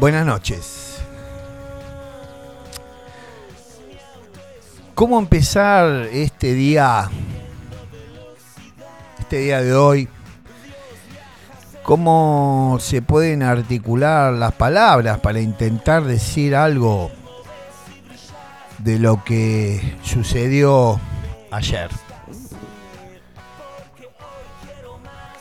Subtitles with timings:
[0.00, 0.96] Buenas noches.
[4.94, 7.10] ¿Cómo empezar este día?
[9.18, 10.08] Este día de hoy.
[11.82, 17.10] ¿Cómo se pueden articular las palabras para intentar decir algo
[18.78, 20.98] de lo que sucedió
[21.50, 21.90] ayer?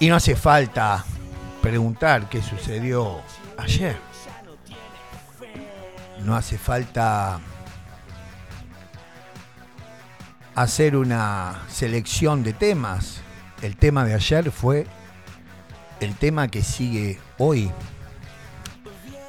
[0.01, 1.05] Y no hace falta
[1.61, 3.21] preguntar qué sucedió
[3.57, 4.08] ayer.
[6.23, 7.39] No hace falta
[10.55, 13.21] hacer una selección de temas.
[13.61, 14.85] El tema de ayer fue
[15.99, 17.71] el tema que sigue hoy.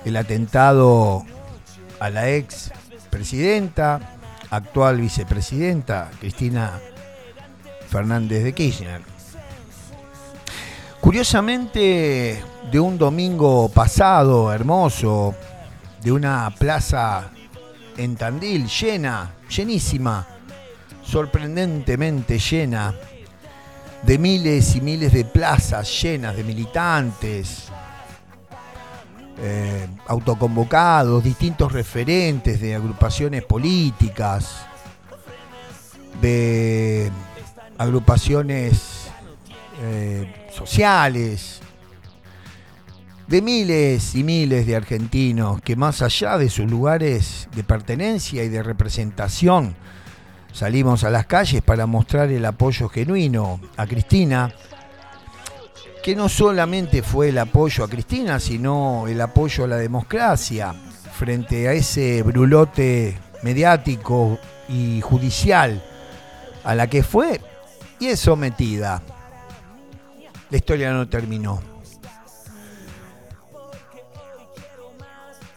[0.04, 1.24] El atentado
[2.00, 2.72] a la ex
[3.10, 4.18] presidenta,
[4.50, 6.80] actual vicepresidenta, Cristina
[7.88, 9.02] Fernández de Kirchner.
[11.00, 15.34] Curiosamente, de un domingo pasado, hermoso,
[16.02, 17.30] de una plaza
[17.96, 20.26] en Tandil llena, llenísima,
[21.02, 22.94] sorprendentemente llena,
[24.02, 27.68] de miles y miles de plazas llenas de militantes,
[29.42, 34.66] eh, autoconvocados, distintos referentes de agrupaciones políticas,
[36.20, 37.10] de
[37.78, 39.08] agrupaciones
[39.82, 41.60] eh, sociales,
[43.30, 48.48] de miles y miles de argentinos que más allá de sus lugares de pertenencia y
[48.48, 49.76] de representación,
[50.52, 54.52] salimos a las calles para mostrar el apoyo genuino a Cristina,
[56.02, 60.74] que no solamente fue el apoyo a Cristina, sino el apoyo a la democracia
[61.16, 65.80] frente a ese brulote mediático y judicial
[66.64, 67.40] a la que fue
[68.00, 69.00] y es sometida
[70.50, 71.69] la historia no terminó.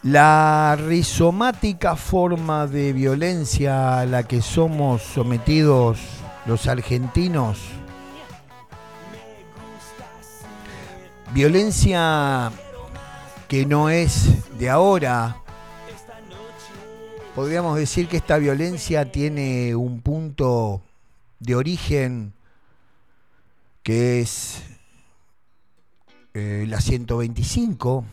[0.04, 5.98] La rizomática forma de violencia a la que somos sometidos
[6.46, 7.58] los argentinos,
[11.34, 12.52] violencia
[13.48, 15.38] que no es de ahora,
[17.34, 20.82] podríamos decir que esta violencia tiene un punto
[21.40, 22.34] de origen
[23.84, 24.64] que es
[26.34, 28.04] eh, la 125,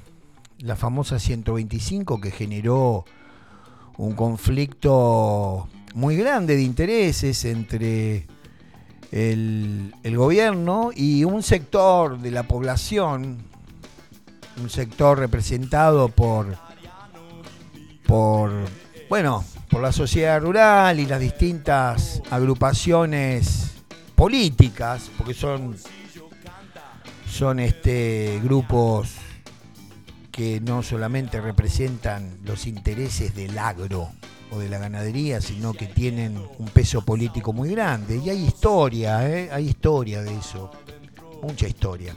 [0.61, 3.05] la famosa 125 que generó
[3.97, 8.27] un conflicto muy grande de intereses entre
[9.11, 13.39] el, gobierno y un sector de la población,
[14.61, 16.57] un sector representado por,
[18.07, 18.53] por,
[19.09, 23.73] bueno, por la sociedad rural y las distintas agrupaciones
[24.15, 25.77] políticas, porque son
[27.31, 29.15] son este, grupos
[30.31, 34.11] que no solamente representan los intereses del agro
[34.51, 38.21] o de la ganadería, sino que tienen un peso político muy grande.
[38.25, 39.51] Y hay historia, ¿eh?
[39.53, 40.71] hay historia de eso,
[41.43, 42.15] mucha historia.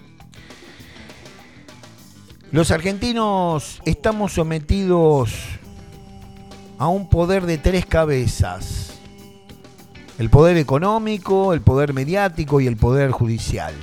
[2.52, 5.32] Los argentinos estamos sometidos
[6.78, 8.94] a un poder de tres cabezas.
[10.20, 13.74] El poder económico, el poder mediático y el poder judicial.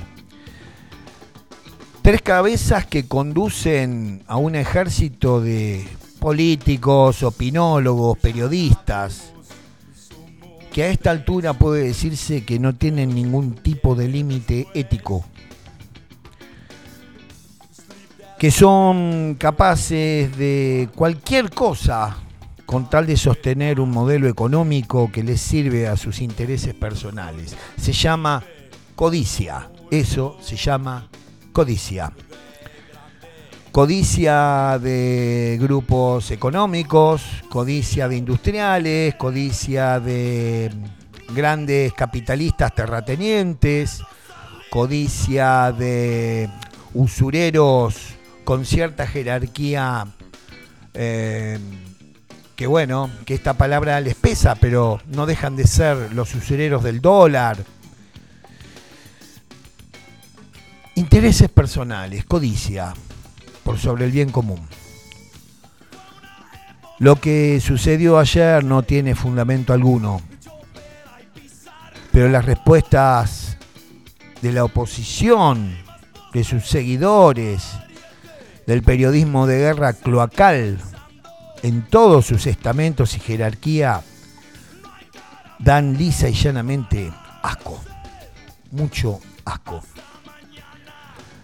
[2.01, 5.87] Tres cabezas que conducen a un ejército de
[6.19, 9.33] políticos, opinólogos, periodistas,
[10.73, 15.23] que a esta altura puede decirse que no tienen ningún tipo de límite ético,
[18.39, 22.17] que son capaces de cualquier cosa
[22.65, 27.55] con tal de sostener un modelo económico que les sirve a sus intereses personales.
[27.77, 28.43] Se llama
[28.95, 31.07] codicia, eso se llama
[31.51, 32.11] codicia.
[33.71, 40.71] Codicia de grupos económicos, codicia de industriales, codicia de
[41.33, 44.01] grandes capitalistas terratenientes,
[44.69, 46.49] codicia de
[46.93, 50.07] usureros con cierta jerarquía,
[50.93, 51.57] eh,
[52.55, 56.99] que bueno, que esta palabra les pesa, pero no dejan de ser los usureros del
[56.99, 57.57] dólar,
[60.95, 62.93] Intereses personales, codicia,
[63.63, 64.59] por sobre el bien común.
[66.99, 70.21] Lo que sucedió ayer no tiene fundamento alguno,
[72.11, 73.57] pero las respuestas
[74.41, 75.77] de la oposición,
[76.33, 77.71] de sus seguidores,
[78.67, 80.79] del periodismo de guerra cloacal,
[81.63, 84.01] en todos sus estamentos y jerarquía,
[85.59, 87.11] dan lisa y llanamente
[87.41, 87.81] asco,
[88.71, 89.81] mucho asco.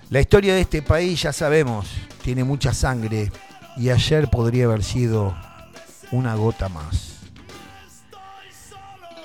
[0.09, 1.89] La historia de este país, ya sabemos,
[2.23, 3.29] tiene mucha sangre,
[3.75, 5.35] y ayer podría haber sido
[6.13, 7.17] una gota más.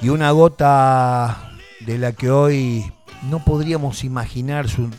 [0.01, 1.53] Y una gota
[1.87, 2.93] de la que hoy
[3.31, 4.91] no podríamos imaginar su,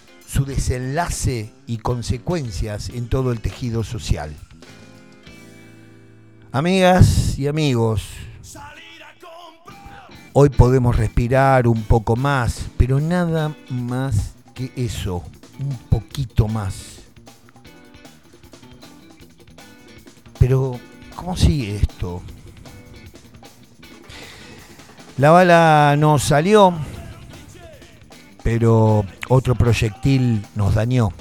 [0.46, 4.34] desenlace y consecuencias en todo el tejido social.
[6.54, 8.08] Amigas y amigos,
[10.32, 15.24] hoy podemos respirar un poco más, pero nada más que eso,
[15.64, 17.00] un poquito más.
[20.40, 20.80] Pero,
[21.16, 22.22] ¿cómo sigue esto?
[25.18, 26.74] La bala nos salió,
[28.44, 31.14] pero otro proyectil nos dañó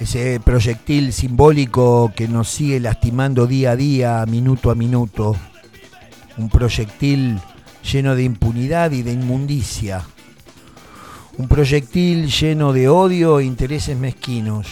[0.00, 5.36] ese proyectil simbólico que nos sigue lastimando día a día, minuto a minuto,
[6.38, 7.38] un proyectil
[7.82, 10.02] lleno de impunidad y de inmundicia,
[11.40, 14.66] un proyectil lleno de odio e intereses mezquinos,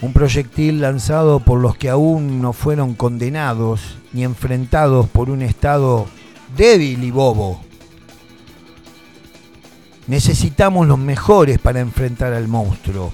[0.00, 6.06] un proyectil lanzado por los que aún no fueron condenados ni enfrentados por un Estado
[6.56, 7.60] débil y bobo.
[10.06, 13.12] Necesitamos los mejores para enfrentar al monstruo.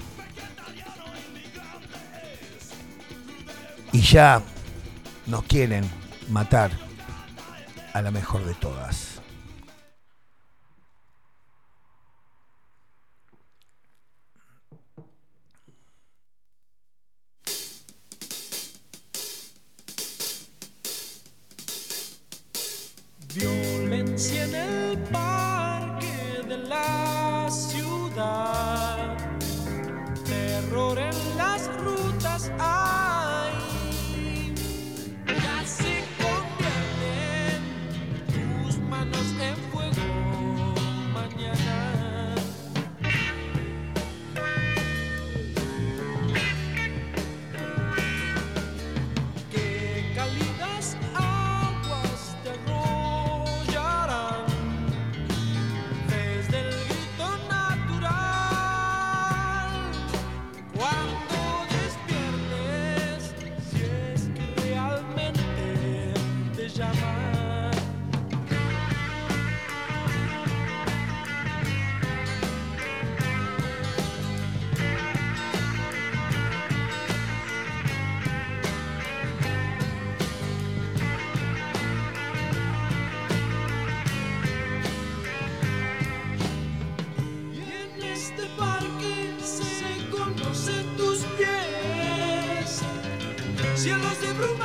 [3.91, 4.41] y ya
[5.25, 5.89] nos quieren
[6.29, 6.69] matar
[7.93, 9.04] a la mejor de todas.
[23.35, 29.17] Violencia en el parque de la ciudad,
[30.23, 32.49] terror en las rutas.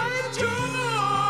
[0.03, 1.30] and joy.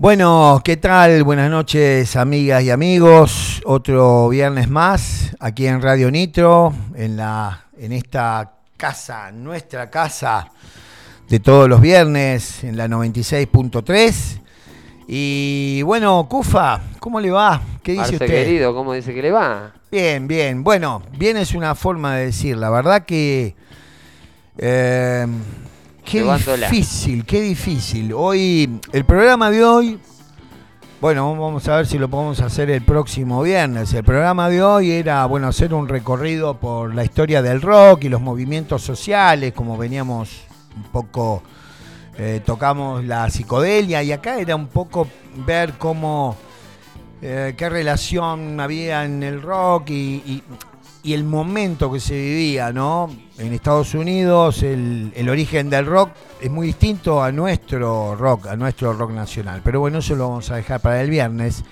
[0.00, 1.24] Bueno, ¿qué tal?
[1.24, 3.60] Buenas noches, amigas y amigos.
[3.66, 10.48] Otro viernes más aquí en Radio Nitro, en la en esta casa, nuestra casa
[11.28, 14.40] de todos los viernes en la 96.3.
[15.06, 17.60] Y bueno, Cufa, ¿cómo le va?
[17.82, 18.26] ¿Qué dice Arce usted?
[18.26, 19.70] querido, ¿cómo dice que le va?
[19.92, 20.64] Bien, bien.
[20.64, 22.56] Bueno, bien es una forma de decir.
[22.56, 23.54] La verdad que.
[24.56, 25.26] eh,
[26.10, 26.68] qué Llevándola.
[26.70, 28.12] difícil, qué difícil.
[28.12, 29.98] Hoy, el programa de hoy.
[31.00, 33.94] Bueno, vamos a ver si lo podemos hacer el próximo viernes.
[33.94, 38.08] El programa de hoy era, bueno, hacer un recorrido por la historia del rock y
[38.10, 40.42] los movimientos sociales, como veníamos
[40.76, 41.42] un poco,
[42.18, 45.08] eh, tocamos la psicodelia y acá era un poco
[45.46, 46.36] ver cómo
[47.22, 49.94] eh, qué relación había en el rock y,
[50.26, 50.42] y-
[51.02, 53.08] y el momento que se vivía, ¿no?
[53.40, 56.10] En Estados Unidos el, el origen del rock
[56.42, 59.62] es muy distinto a nuestro rock, a nuestro rock nacional.
[59.64, 61.64] Pero bueno, eso lo vamos a dejar para el viernes.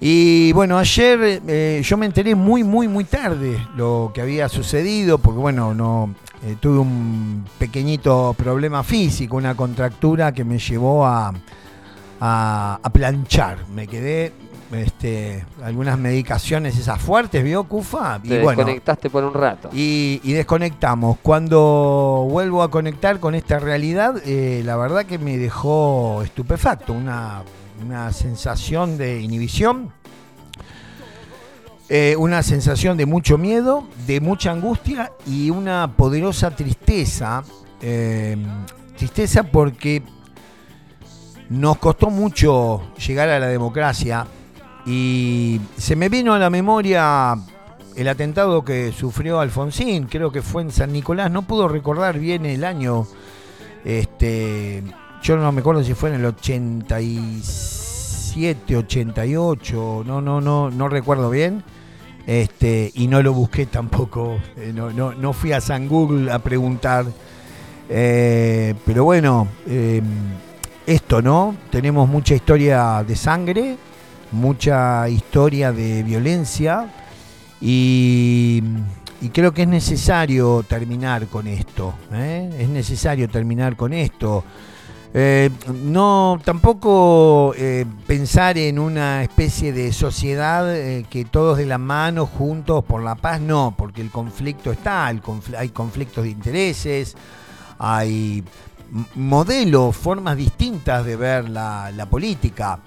[0.00, 5.18] Y bueno, ayer eh, yo me enteré muy, muy, muy tarde lo que había sucedido,
[5.18, 11.32] porque bueno, no eh, tuve un pequeñito problema físico, una contractura que me llevó a,
[12.20, 13.66] a, a planchar.
[13.72, 14.32] Me quedé
[14.72, 18.18] este, algunas medicaciones esas fuertes, ¿vio, Cufa?
[18.20, 19.68] Te Y bueno, desconectaste por un rato.
[19.72, 21.18] y, y desconectamos.
[21.22, 27.42] Cuando vuelvo a conectar con esta realidad, eh, la verdad que me dejó estupefacto, una,
[27.84, 29.92] una sensación de inhibición,
[31.88, 37.44] eh, una sensación de mucho miedo, de mucha angustia y una poderosa tristeza.
[37.80, 38.36] eh,
[38.96, 40.02] tristeza porque
[41.50, 44.26] nos costó mucho llegar a la democracia
[44.86, 47.36] y se me vino a la memoria
[47.96, 52.46] el atentado que sufrió Alfonsín, creo que fue en San Nicolás, no puedo recordar bien
[52.46, 53.06] el año,
[53.84, 54.84] este,
[55.22, 61.30] yo no me acuerdo si fue en el 87, 88, no, no, no, no recuerdo
[61.30, 61.64] bien,
[62.26, 66.38] este, y no lo busqué tampoco, eh, no, no, no fui a San Google a
[66.38, 67.06] preguntar,
[67.88, 70.02] eh, pero bueno, eh,
[70.86, 71.56] esto, ¿no?
[71.70, 73.76] Tenemos mucha historia de sangre,
[74.36, 76.88] mucha historia de violencia
[77.60, 78.62] y,
[79.32, 81.94] creo que es necesario terminar con esto.
[82.12, 82.50] ¿eh?
[82.60, 84.44] Es necesario terminar con esto.
[85.18, 85.50] Eh,
[85.82, 90.66] no, tampoco eh, pensar en una especie de sociedad
[91.08, 95.70] que todos de la mano, juntos por la paz, no, porque el conflicto está, hay
[95.70, 97.16] conflictos de intereses,
[97.78, 98.44] hay
[99.14, 102.78] modelos, formas distintas de ver la política.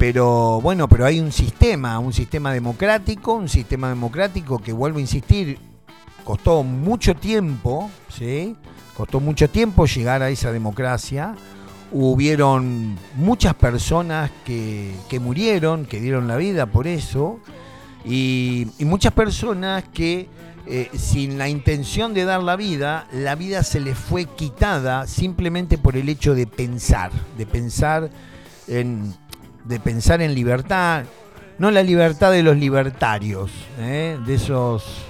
[0.00, 5.02] Pero bueno, pero hay un sistema, un sistema democrático, un sistema democrático que vuelvo a
[5.02, 5.58] insistir,
[6.24, 8.56] costó mucho tiempo, ¿sí?
[8.96, 11.36] Costó mucho tiempo llegar a esa democracia.
[11.92, 17.38] Hubieron muchas personas que, que murieron, que dieron la vida por eso,
[18.02, 20.30] y, muchas personas que
[20.66, 25.76] eh, sin la intención de dar la vida, la vida se les fue quitada simplemente
[25.76, 28.08] por el hecho de pensar, de pensar
[28.66, 29.14] en,
[29.64, 31.04] de pensar en libertad,
[31.58, 34.18] no la libertad de los libertarios, ¿eh?
[34.24, 35.04] de esos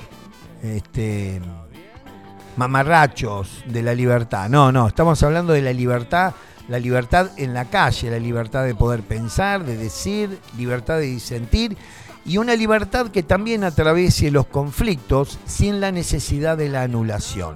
[0.62, 1.40] este,
[2.56, 4.48] mamarrachos de la libertad.
[4.48, 6.34] No, no, estamos hablando de la libertad,
[6.68, 11.76] la libertad en la calle, la libertad de poder pensar, de decir, libertad de disentir
[12.24, 17.54] y una libertad que también atraviese los conflictos sin la necesidad de la anulación.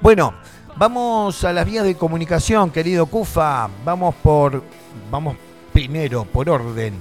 [0.00, 0.34] Bueno,
[0.76, 3.68] vamos a las vías de comunicación, querido Cufa.
[3.84, 4.62] Vamos por
[5.10, 5.36] vamos
[5.78, 6.94] primero por orden.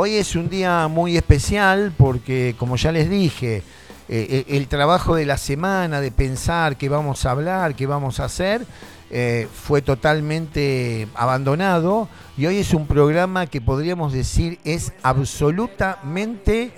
[0.02, 3.64] Hoy es un día muy especial porque, como ya les dije, eh,
[4.08, 8.24] eh, el trabajo de la semana, de pensar qué vamos a hablar, qué vamos a
[8.24, 8.66] hacer,
[9.10, 12.08] eh, fue totalmente abandonado
[12.38, 16.72] y hoy es un programa que podríamos decir es absolutamente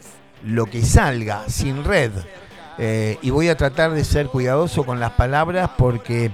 [0.44, 2.12] lo que salga, sin red.
[3.22, 6.32] Y voy a tratar de ser cuidadoso con las palabras porque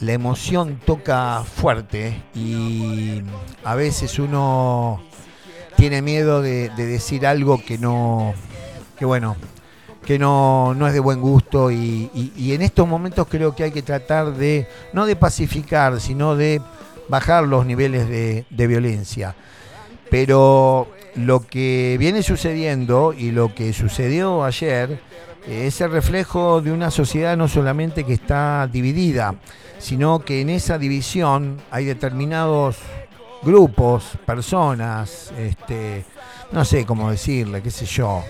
[0.00, 3.20] la emoción toca fuerte y
[3.64, 5.02] a veces uno
[5.76, 8.34] tiene miedo de, de decir algo que no,
[8.98, 9.36] que bueno,
[10.06, 13.82] que no, no es de buen gusto y, en estos momentos creo que hay que
[13.82, 16.62] tratar de, no de pacificar, sino de
[17.08, 19.34] bajar los niveles de, de violencia.
[20.08, 25.00] Pero lo que viene sucediendo y lo que sucedió ayer
[25.46, 29.34] eh, es el reflejo de una sociedad no solamente que está dividida,
[29.78, 32.76] sino que en esa división hay determinados
[33.42, 36.04] grupos, personas, este,
[36.52, 38.22] no sé cómo decirle, qué sé yo.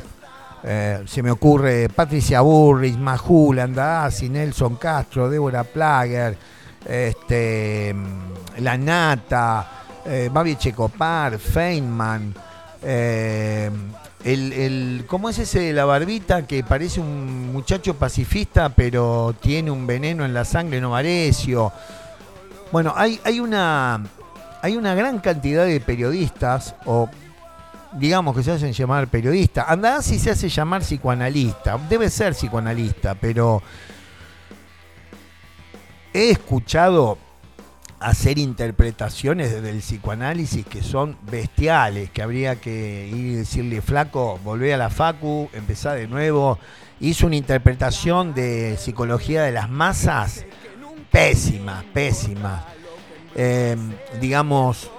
[0.62, 6.36] Eh, se me ocurre Patricia Burris, Majul Andazzi, Nelson Castro, Débora Plager,
[6.84, 7.94] este,
[8.58, 9.70] La Nata,
[10.04, 12.34] eh, Babi Checopar, Feynman,
[12.82, 13.70] eh,
[14.24, 19.70] el, el- ¿cómo es ese de la barbita que parece un muchacho pacifista pero tiene
[19.70, 21.72] un veneno en la sangre no Varecio?
[22.72, 24.02] Bueno, hay, hay una
[24.66, 27.08] hay una gran cantidad de periodistas o
[27.92, 29.64] digamos que se hacen llamar periodistas.
[29.68, 33.62] Andazzi se hace llamar psicoanalista, debe ser psicoanalista, pero
[36.12, 37.16] he escuchado
[38.00, 44.40] hacer interpretaciones desde el psicoanálisis que son bestiales, que habría que ir y decirle, flaco,
[44.42, 46.58] volvé a la facu, empezá de nuevo.
[46.98, 50.44] Hizo una interpretación de psicología de las masas
[51.12, 52.75] pésima, pésima.
[53.38, 53.76] Eh,
[54.18, 54.90] digamos,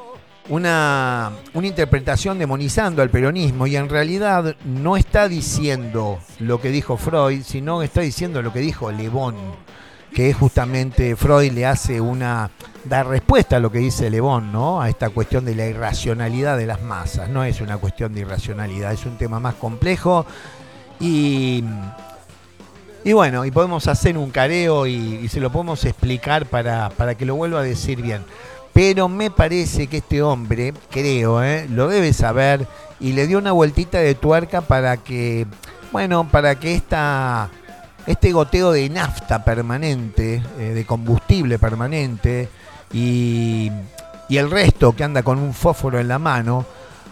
[0.49, 6.97] una, una interpretación demonizando al peronismo y en realidad no está diciendo lo que dijo
[6.97, 9.35] Freud, sino está diciendo lo que dijo Le Bon,
[10.13, 12.51] que es justamente Freud le hace una
[12.85, 14.81] da respuesta a lo que dice Le Bon, ¿no?
[14.81, 17.29] A esta cuestión de la irracionalidad de las masas.
[17.29, 20.25] No es una cuestión de irracionalidad, es un tema más complejo
[20.99, 21.63] y
[23.03, 27.25] y bueno, y podemos hacer un careo y, se lo podemos explicar para, para que
[27.25, 28.23] lo vuelva a decir bien.
[28.73, 31.67] Pero me parece que este hombre, creo, ¿eh?
[31.69, 32.67] lo debe saber
[32.99, 35.47] y le dio una vueltita de tuerca para que,
[35.91, 37.49] bueno, para que esta,
[38.05, 42.49] este goteo de nafta permanente, eh, de combustible permanente
[42.93, 43.71] y,
[44.29, 46.65] y el resto que anda con un fósforo en la mano,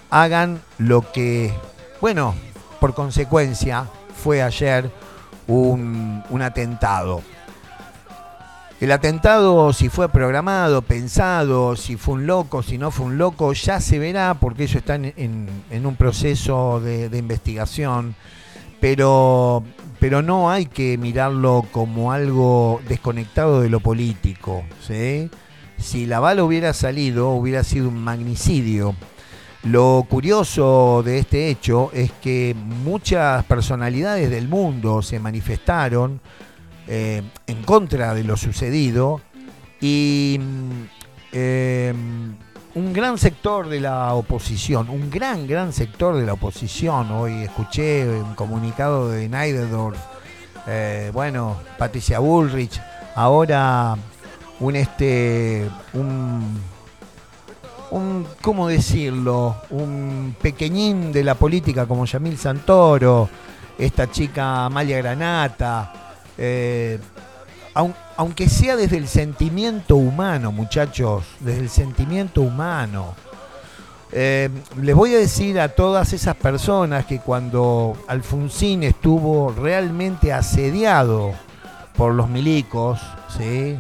[0.10, 1.54] hagan lo que,
[2.02, 2.36] bueno,
[2.80, 3.86] por consecuencia
[4.24, 4.92] fue ayer
[5.48, 7.22] un, un atentado.
[8.82, 13.54] El atentado, si fue programado, pensado, si fue un loco, si no fue un loco,
[13.54, 18.16] ya se verá porque ellos están en, en un proceso de, de investigación,
[18.82, 19.64] pero,
[20.00, 24.64] pero no hay que mirarlo como algo desconectado de lo político.
[25.78, 28.94] Si la bala hubiera salido, hubiera sido un magnicidio.
[29.66, 36.22] Lo curioso de este hecho es que muchas personalidades del mundo se manifestaron
[36.88, 39.22] eh, en contra de lo sucedido
[39.82, 40.84] y mm,
[41.32, 41.94] eh,
[42.76, 48.08] un gran sector de la oposición, un gran, gran sector de la oposición, hoy escuché
[48.08, 49.98] un comunicado de Neiderdorf,
[50.68, 52.80] eh, bueno, Patricia Bullrich,
[53.16, 53.98] ahora
[54.60, 56.75] un este, un
[57.96, 59.56] un, ¿cómo decirlo?
[59.70, 63.30] Un pequeñín de la política como Yamil Santoro,
[63.78, 67.00] esta chica Amalia Granata, eh,
[67.74, 73.16] aun- aunque sea desde el sentimiento humano, muchachos, desde el sentimiento humano.
[74.12, 74.50] Eh,
[74.82, 81.34] les voy a decir a todas esas personas que cuando Alfonsín estuvo realmente asediado
[81.98, 83.00] por los milicos,
[83.38, 83.76] ¿sí?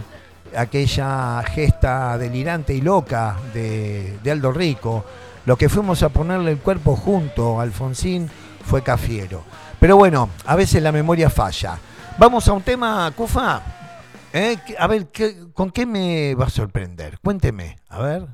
[0.57, 5.05] Aquella gesta delirante y loca de, de Aldo Rico,
[5.45, 8.29] lo que fuimos a ponerle el cuerpo junto a Alfonsín
[8.65, 9.43] fue Cafiero.
[9.79, 11.77] Pero bueno, a veces la memoria falla.
[12.17, 13.61] Vamos a un tema, Cufa.
[14.33, 14.57] ¿Eh?
[14.65, 17.19] ¿Qué- A ver, ¿qué- ¿con qué me va a sorprender?
[17.19, 18.27] Cuénteme, a ver.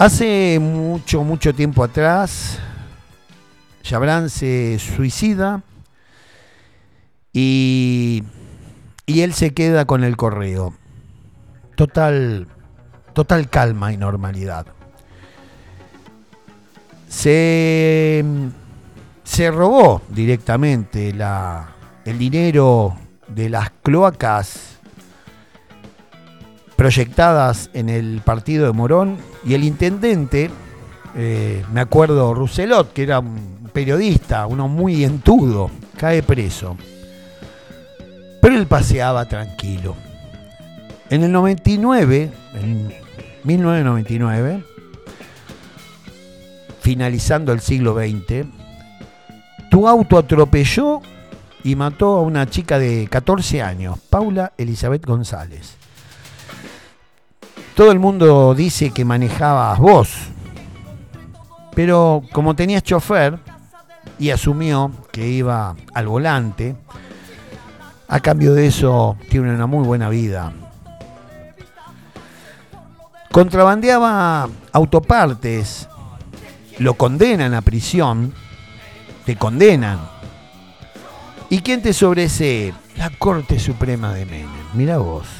[0.00, 2.58] Hace mucho, mucho tiempo atrás,
[3.82, 5.62] Chabrán se suicida
[7.34, 8.24] y,
[9.04, 10.72] y él se queda con el correo.
[11.74, 12.46] total,
[13.12, 14.64] total calma y normalidad.
[17.06, 18.24] Se,
[19.22, 21.74] se robó directamente la,
[22.06, 22.96] el dinero
[23.28, 24.79] de las cloacas
[26.80, 30.50] proyectadas en el partido de Morón y el intendente,
[31.14, 36.78] eh, me acuerdo Rousselot, que era un periodista, uno muy entudo, cae preso.
[38.40, 39.94] Pero él paseaba tranquilo.
[41.10, 42.94] En el 99, en
[43.44, 44.64] 1999,
[46.80, 48.46] finalizando el siglo XX,
[49.70, 51.02] tu auto atropelló
[51.62, 55.79] y mató a una chica de 14 años, Paula Elizabeth González.
[57.80, 60.12] Todo el mundo dice que manejabas vos,
[61.74, 63.38] pero como tenías chofer
[64.18, 66.76] y asumió que iba al volante,
[68.06, 70.52] a cambio de eso tiene una muy buena vida.
[73.32, 75.88] Contrabandeaba autopartes,
[76.80, 78.34] lo condenan a prisión,
[79.24, 80.00] te condenan.
[81.48, 82.74] ¿Y quién te sobresee?
[82.98, 84.50] La Corte Suprema de Menem.
[84.74, 85.39] Mira vos.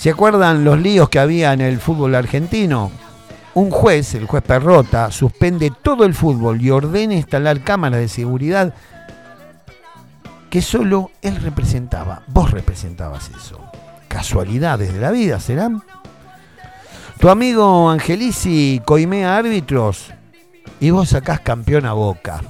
[0.00, 2.90] ¿Se acuerdan los líos que había en el fútbol argentino?
[3.52, 8.72] Un juez, el juez Perrota, suspende todo el fútbol y ordena instalar cámaras de seguridad
[10.48, 12.22] que solo él representaba.
[12.28, 13.60] Vos representabas eso.
[14.08, 15.82] Casualidades de la vida, ¿serán?
[17.18, 20.14] Tu amigo Angelici coimea árbitros
[20.80, 22.40] y vos sacás campeón a boca.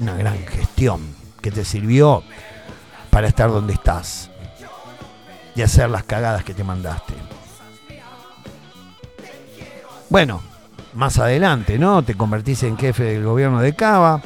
[0.00, 1.02] Una gran gestión
[1.42, 2.22] que te sirvió
[3.10, 4.30] para estar donde estás
[5.54, 7.14] y hacer las cagadas que te mandaste.
[10.10, 10.42] Bueno,
[10.94, 12.02] más adelante, ¿no?
[12.02, 14.22] Te convertís en jefe del gobierno de Cava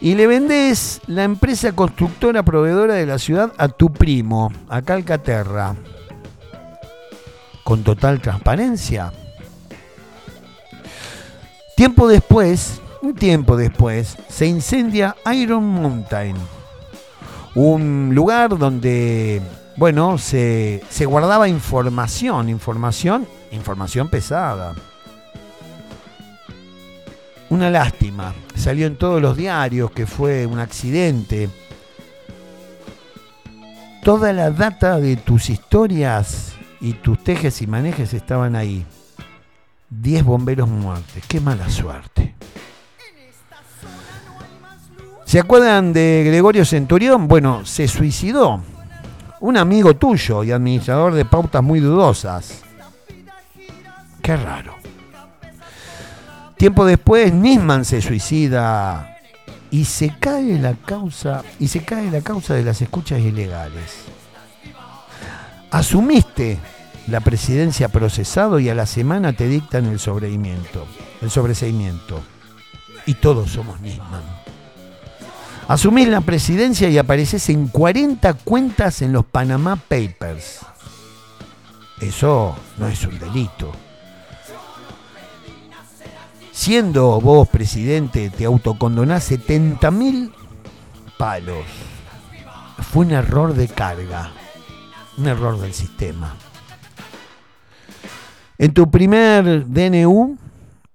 [0.00, 5.76] y le vendés la empresa constructora proveedora de la ciudad a tu primo, a Calcaterra,
[7.64, 9.12] con total transparencia.
[11.76, 16.36] Tiempo después, un tiempo después, se incendia Iron Mountain,
[17.54, 19.42] un lugar donde,
[19.80, 24.74] bueno, se, guardaba información, información, información pesada.
[27.48, 31.48] Una lástima, salió en todos los diarios que fue un accidente.
[34.02, 38.84] Toda la data de tus historias y tus tejes y manejes estaban ahí.
[39.88, 41.22] 10 bomberos muertos.
[41.26, 42.34] Qué mala suerte.
[45.24, 47.28] ¿Se acuerdan de Gregorio Centurión?
[47.28, 48.60] Bueno, se suicidó.
[49.40, 52.62] Un amigo tuyo y administrador de pautas muy dudosas.
[54.22, 54.74] Qué raro.
[56.56, 59.16] Tiempo después, Nisman se suicida
[59.70, 64.04] y se cae la causa y se cae la causa de las escuchas ilegales.
[65.70, 66.58] Asumiste
[67.06, 70.86] la presidencia procesado y a la semana te dictan el sobreimiento,
[71.22, 72.20] el sobreseimiento.
[73.06, 74.39] Y todos somos Nisman.
[75.70, 80.66] Asumís la presidencia y apareces en 40 cuentas en los Panama Papers.
[82.00, 83.70] Eso no es un delito.
[86.50, 90.32] Siendo vos presidente, te autocondonás 70 mil
[91.16, 91.64] palos.
[92.90, 94.32] Fue un error de carga,
[95.18, 96.34] un error del sistema.
[98.58, 100.36] En tu primer DNU,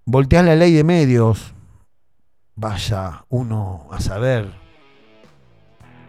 [0.04, 1.54] volteás la ley de medios.
[2.58, 4.65] Vaya uno a saber,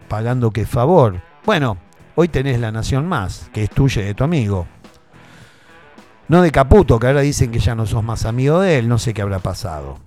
[0.07, 1.21] pagando qué favor.
[1.45, 1.77] Bueno,
[2.15, 4.67] hoy tenés la Nación Más, que es tuya y de tu amigo.
[6.27, 8.97] No de Caputo, que ahora dicen que ya no sos más amigo de él, no
[8.97, 9.97] sé qué habrá pasado.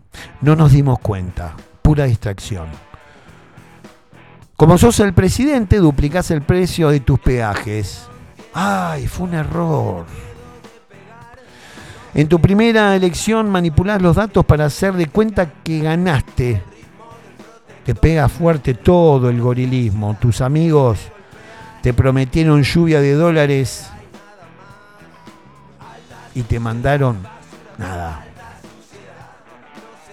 [0.43, 2.67] No nos dimos cuenta, pura distracción.
[4.55, 8.07] Como sos el presidente, duplicás el precio de tus peajes.
[8.53, 10.05] Ay, fue un error.
[12.13, 16.63] En tu primera elección manipulás los datos para hacer de cuenta que ganaste.
[17.85, 20.17] Te pega fuerte todo el gorilismo.
[20.21, 20.99] Tus amigos
[21.83, 23.91] te prometieron lluvia de dólares
[26.35, 27.19] y te mandaron
[27.79, 28.25] nada.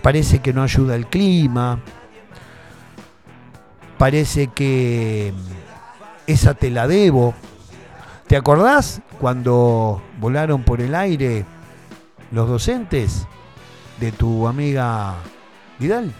[0.01, 1.80] Parece que no ayuda el clima.
[3.97, 5.34] Parece que
[6.27, 7.34] esa te la debo.
[8.27, 11.45] ¿Te acordás cuando volaron por el aire
[12.32, 13.27] los docentes
[13.99, 15.15] de tu amiga
[15.80, 16.13] Vidal?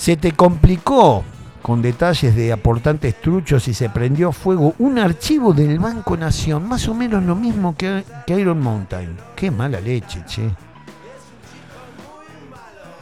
[0.00, 1.22] Se te complicó
[1.60, 6.88] con detalles de aportantes truchos y se prendió fuego un archivo del Banco Nación, más
[6.88, 9.14] o menos lo mismo que, que Iron Mountain.
[9.36, 10.48] Qué mala leche, che.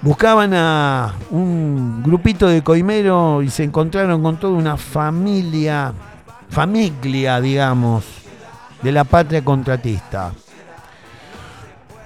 [0.02, 5.92] Buscaban a un grupito de coimero y se encontraron con toda una familia,
[6.50, 8.06] familia, digamos,
[8.82, 10.32] de la patria contratista.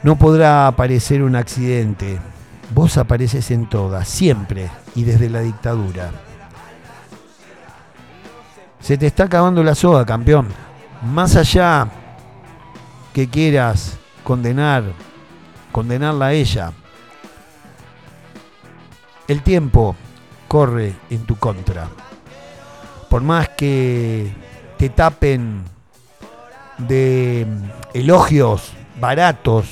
[0.03, 2.21] No podrá aparecer un accidente.
[2.75, 6.11] Vos apareces en todas, siempre y desde la dictadura.
[8.81, 10.49] Se te está acabando la soga, campeón.
[11.03, 11.89] Más allá
[13.13, 14.85] que quieras condenar,
[15.71, 16.73] condenarla a ella,
[19.29, 19.95] el tiempo
[20.49, 21.89] corre en tu contra.
[23.11, 24.33] Por más que
[24.79, 25.63] te tapen
[26.79, 27.47] de
[27.93, 29.67] elogios baratos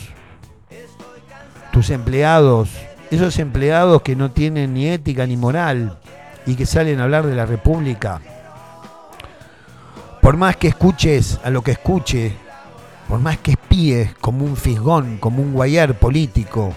[1.73, 2.71] tus empleados,
[3.11, 5.99] esos empleados que no tienen ni ética ni moral
[6.47, 8.21] y que salen a hablar de la República,
[10.21, 12.37] por más que escuches a lo que escuche,
[13.09, 16.73] por más que espíes como un fisgón, como un guayar político,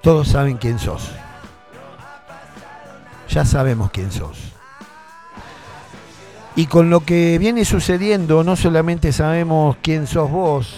[0.00, 1.10] todos saben quién sos.
[3.28, 4.52] Ya sabemos quién sos.
[6.54, 10.76] Y con lo que viene sucediendo, no solamente sabemos quién sos vos,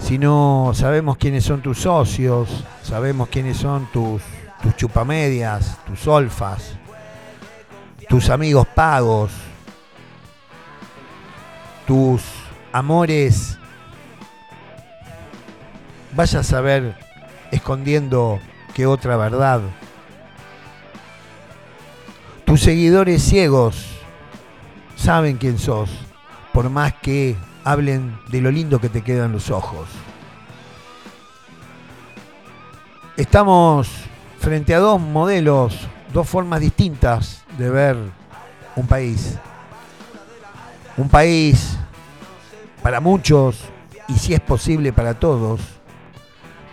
[0.00, 4.22] sino sabemos quiénes son tus socios, sabemos quiénes son tus,
[4.62, 6.76] tus chupamedias, tus olfas,
[8.08, 9.30] tus amigos pagos,
[11.86, 12.22] tus
[12.72, 13.58] amores.
[16.12, 16.96] Vaya a saber
[17.52, 18.40] escondiendo
[18.74, 19.60] qué otra verdad.
[22.44, 23.86] Tus seguidores ciegos
[24.96, 25.88] saben quién sos,
[26.52, 29.88] por más que hablen de lo lindo que te quedan los ojos.
[33.16, 33.88] Estamos
[34.38, 35.76] frente a dos modelos,
[36.12, 37.96] dos formas distintas de ver
[38.76, 39.38] un país.
[40.96, 41.76] Un país
[42.82, 43.60] para muchos
[44.08, 45.60] y si es posible para todos,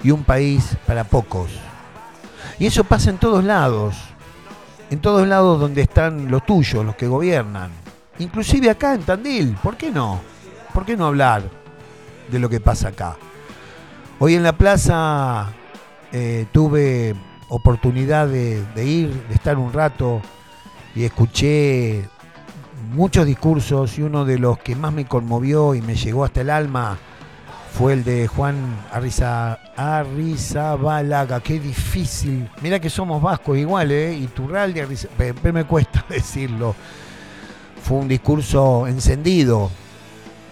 [0.04, 1.52] y un país para pocos.
[2.60, 3.96] Y eso pasa en todos lados,
[4.90, 7.72] en todos lados donde están los tuyos, los que gobiernan.
[8.20, 10.20] Inclusive acá en Tandil, ¿por qué no?
[10.78, 11.42] ¿Por qué no hablar
[12.30, 13.18] de lo que pasa acá?
[14.20, 15.48] Hoy en la plaza
[16.12, 17.16] eh, tuve
[17.50, 20.22] oportunidad de, ir, de estar un rato
[20.94, 22.08] y escuché
[22.94, 26.52] muchos discursos y uno de los que más me conmovió y me llegó hasta el
[26.52, 27.00] alma
[27.74, 28.58] fue el de Juan
[28.94, 31.40] Arriza, Arrizabalaga.
[31.40, 32.48] Qué difícil.
[32.62, 34.14] Mira que somos vascos igual, ¿eh?
[34.14, 36.76] Y Turralde, Arriza- pe- pe- me cuesta decirlo.
[37.82, 39.72] Fue un discurso encendido,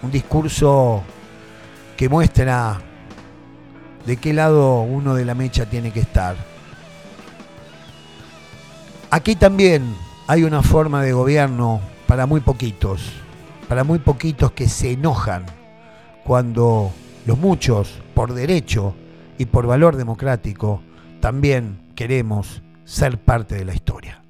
[0.06, 1.02] un discurso
[1.96, 2.78] que muestra
[4.06, 6.36] de qué lado uno de la mecha tiene que estar.
[9.10, 9.96] Aquí también
[10.28, 13.14] hay una forma de gobierno para muy poquitos,
[13.68, 15.44] para muy poquitos que se enojan
[16.22, 16.92] cuando
[17.26, 18.94] los muchos, por derecho
[19.38, 20.82] y por valor democrático,
[21.20, 24.22] también queremos ser parte de la historia.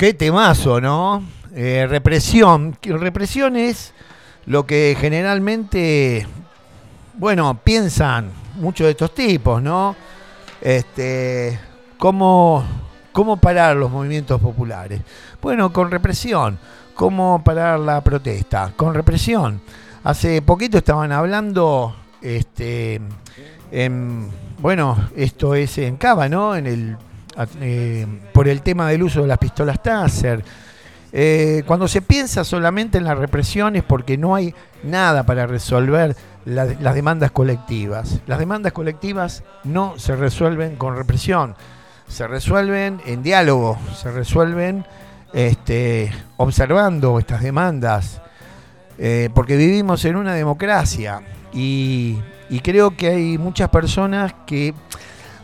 [0.00, 1.22] Qué temazo, ¿no?
[1.54, 2.74] Eh, represión.
[2.80, 3.92] Represión es
[4.46, 6.26] lo que generalmente,
[7.18, 9.94] bueno, piensan muchos de estos tipos, ¿no?
[10.62, 11.60] Este,
[11.98, 12.64] ¿cómo,
[13.12, 15.02] ¿Cómo parar los movimientos populares?
[15.42, 16.58] Bueno, con represión.
[16.94, 18.72] ¿Cómo parar la protesta?
[18.74, 19.60] Con represión.
[20.02, 23.02] Hace poquito estaban hablando, este,
[23.70, 24.30] en-
[24.60, 26.56] bueno, esto es en Cava, ¿no?
[26.56, 26.96] En el,
[27.60, 30.42] eh, por el tema del uso de las pistolas Taser.
[31.12, 36.16] Eh, cuando se piensa solamente en la represión es porque no hay nada para resolver
[36.44, 38.20] la- las demandas colectivas.
[38.26, 41.56] Las demandas colectivas no se resuelven con represión,
[42.08, 44.84] se resuelven en diálogo, se resuelven
[45.32, 48.20] este, observando estas demandas,
[48.98, 51.22] eh, porque vivimos en una democracia
[51.52, 52.18] y
[52.62, 54.74] creo que hay muchas personas que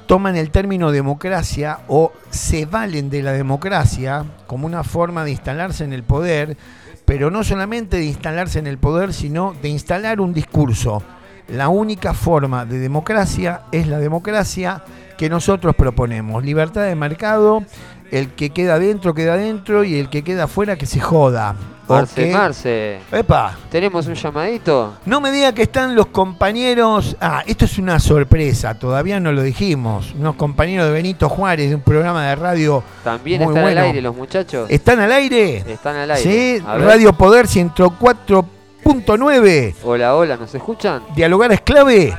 [0.07, 5.85] toman el término democracia o se valen de la democracia como una forma de instalarse
[5.85, 6.57] en el poder,
[7.05, 11.03] pero no solamente de instalarse en el poder, sino de instalar un discurso.
[11.49, 14.83] La única forma de democracia es la democracia
[15.17, 16.45] que nosotros proponemos.
[16.45, 17.63] Libertad de mercado,
[18.11, 21.55] el que queda dentro queda dentro y el que queda afuera que se joda.
[21.89, 24.95] Marce, que- Marce, Epa, ¿tenemos un llamadito?
[25.07, 27.17] no me diga que están los compañeros.
[27.21, 30.13] Ah, esto es una sorpresa, todavía no lo dijimos.
[30.19, 32.83] Unos compañeros de Benito Juárez de un programa de radio.
[33.05, 33.81] ¿También Muy están bueno.
[33.81, 34.69] al aire los muchachos?
[34.69, 35.59] ¿Están al aire?
[35.59, 36.59] Están al aire.
[36.59, 36.65] Sí.
[36.67, 39.75] Radio Poder 104.9.
[39.85, 41.03] Hola, hola, ¿nos escuchan?
[41.15, 42.17] Dialogar es clave.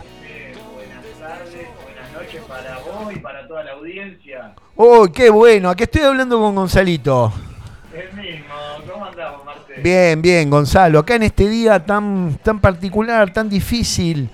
[4.78, 5.69] Oh, qué bueno.
[5.69, 7.34] Aquí estoy hablando con Gonzalito.
[7.93, 8.53] El mismo,
[8.91, 9.82] ¿cómo andamos, Marce?
[9.82, 10.99] Bien, bien, Gonzalo.
[10.99, 14.30] Acá en este día tan, tan particular, tan difícil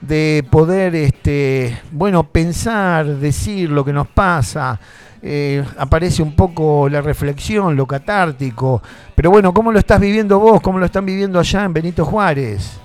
[0.00, 4.78] de poder, este, bueno, pensar, decir lo que nos pasa.
[5.22, 8.82] eh, aparece un poco la reflexión, lo catártico.
[9.14, 10.60] Pero bueno, ¿cómo lo estás viviendo vos?
[10.60, 12.78] ¿Cómo lo están viviendo allá en Benito Juárez?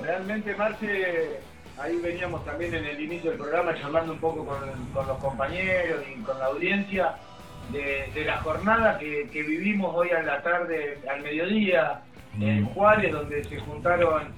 [0.00, 1.40] Realmente, Marce,
[1.80, 4.58] ahí veníamos también en el inicio del programa charlando un poco con,
[4.92, 7.14] con los compañeros y con la audiencia
[7.72, 12.02] de, de la jornada que, que vivimos hoy a la tarde, al mediodía,
[12.40, 14.28] en Juárez, donde se juntaron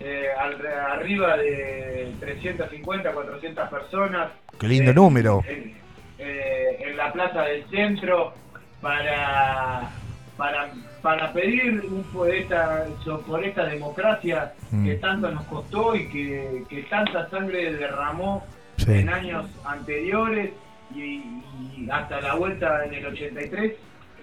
[0.00, 4.28] eh, al- arriba de 350, 400 personas.
[4.58, 5.42] Qué lindo Eh, número.
[5.46, 5.76] En,
[6.18, 8.34] eh, en la plaza del centro
[8.80, 9.90] para,
[10.36, 10.68] para,
[11.02, 14.84] para pedir un, por, esta, so- por esta democracia Mm.
[14.84, 18.44] que tanto nos costó y que, que tanta sangre derramó
[18.78, 18.92] Sí.
[18.92, 20.50] en años anteriores
[20.94, 21.00] y,
[21.76, 23.72] y hasta la vuelta en el 83,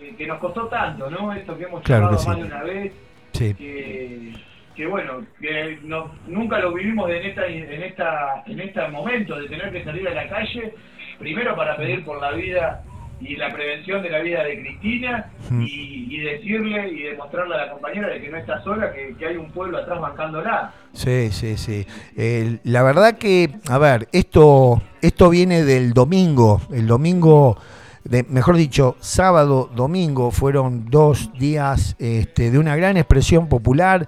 [0.01, 1.33] eh, que nos costó tanto, ¿no?
[1.33, 2.27] Esto que hemos Claro que sí.
[2.27, 2.93] más de una vez,
[3.31, 3.53] Sí.
[3.55, 4.33] que,
[4.75, 9.47] que bueno, que no- nunca lo vivimos en esta en esta en este momento de
[9.47, 10.73] tener que salir a la calle,
[11.17, 12.83] primero para pedir por la vida
[13.25, 15.61] y la prevención de la vida de Cristina Mm.
[15.63, 19.25] y, y decirle y demostrarle a la compañera de que no está sola, que, que
[19.25, 20.71] hay un pueblo atrás bancándola.
[20.93, 21.85] Sí, sí, sí.
[22.15, 26.61] Eh, la verdad que, a ver, esto, esto viene del domingo.
[26.71, 27.57] El domingo,
[28.03, 34.07] de, mejor dicho, sábado, domingo, fueron dos días este, de una gran expresión popular.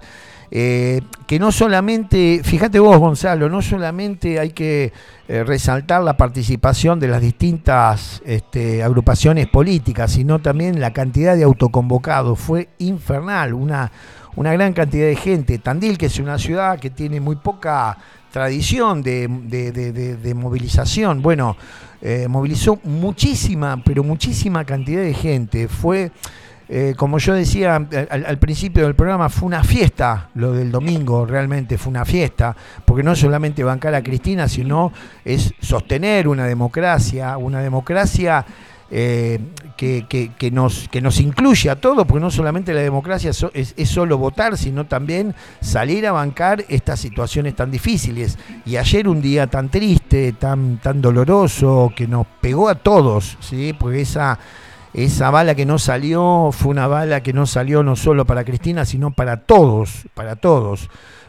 [0.50, 4.92] Eh, que no solamente, fíjate vos Gonzalo, no solamente hay que
[5.28, 11.42] eh, resaltar la participación de las distintas este, agrupaciones políticas, sino también la cantidad de
[11.44, 12.38] autoconvocados.
[12.38, 13.90] Fue infernal, una,
[14.36, 15.58] una gran cantidad de gente.
[15.58, 17.98] Tandil, que es una ciudad que tiene muy poca
[18.30, 21.56] tradición de, de- de- movilización, bueno,
[22.02, 25.68] eh, movilizó muchísima, pero muchísima cantidad de gente.
[25.68, 26.12] Fue,
[26.68, 31.24] eh, como yo decía al, al principio del programa, fue una fiesta lo del domingo,
[31.26, 34.92] realmente fue una fiesta, porque no solamente bancar a Cristina, sino
[35.24, 38.44] es sostener una democracia, una democracia
[38.88, 39.40] eh,
[39.76, 43.88] que, que- nos, que nos incluye a todos, porque no solamente la democracia es, es
[43.88, 48.38] solo votar, sino también salir a bancar estas situaciones tan difíciles.
[48.64, 53.74] Y ayer un día tan triste, tan, tan doloroso, que nos pegó a todos, ¿sí?
[53.76, 54.38] porque esa,
[54.96, 58.84] esa bala que no salió fue una bala que no salió no solo para Cristina,
[58.84, 60.88] sino para todos, para todos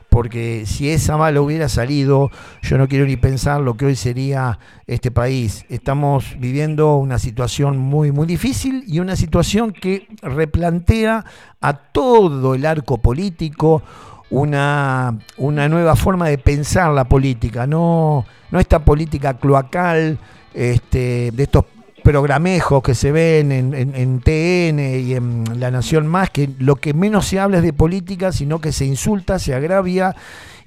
[0.10, 4.58] porque si esa bala hubiera salido, yo no quiero ni pensar lo que hoy sería
[4.88, 5.66] este país.
[5.70, 11.26] Estamos viviendo una situación muy, muy difícil y una situación que replantea
[11.60, 13.84] a todo el arco político
[14.30, 20.18] una, una nueva forma de pensar la política, no, no esta política cloacal
[20.54, 21.66] este, de estos
[22.12, 26.94] programejos que se ven en, en- TN y en La Nación Más, que lo que
[26.94, 30.16] menos se habla es de política, sino que se insulta, se agravia.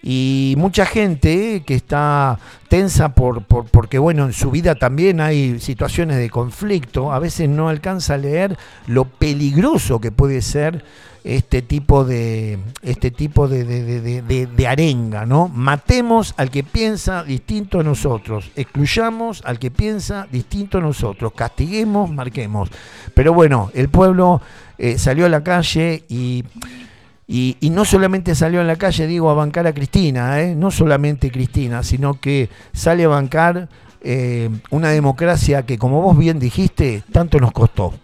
[0.02, 2.38] Y mucha gente que está
[2.68, 7.10] tensa por, por- porque bueno en su vida también hay situaciones de conflicto.
[7.10, 10.84] A veces no alcanza a leer lo peligroso que puede ser
[11.24, 17.24] este tipo de este tipo de, de- de- de- arenga no matemos al que piensa
[17.24, 22.70] distinto a nosotros excluyamos al que piensa distinto a nosotros castiguemos marquemos
[23.14, 24.40] pero bueno el pueblo
[24.78, 26.44] eh, salió a la calle y
[27.32, 30.56] y, no solamente salió en la calle, digo, a bancar a Cristina, ¿eh?
[30.56, 33.68] no solamente Cristina, sino que sale a bancar
[34.00, 37.94] eh, una democracia que, como vos bien dijiste, tanto nos costó.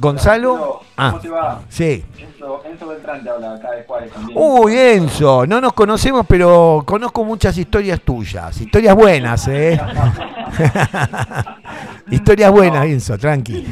[0.00, 0.56] Gonzalo.
[0.56, 1.60] ¿Cómo Ah, te va?
[1.68, 2.04] sí.
[2.18, 4.38] Enzo, Enzo Beltrán te habla acá de Juárez también.
[4.40, 9.78] Uy, Enzo, no nos conocemos, pero conozco muchas historias tuyas, historias buenas, ¿eh?
[12.10, 13.64] historias buenas, Enzo, tranqui.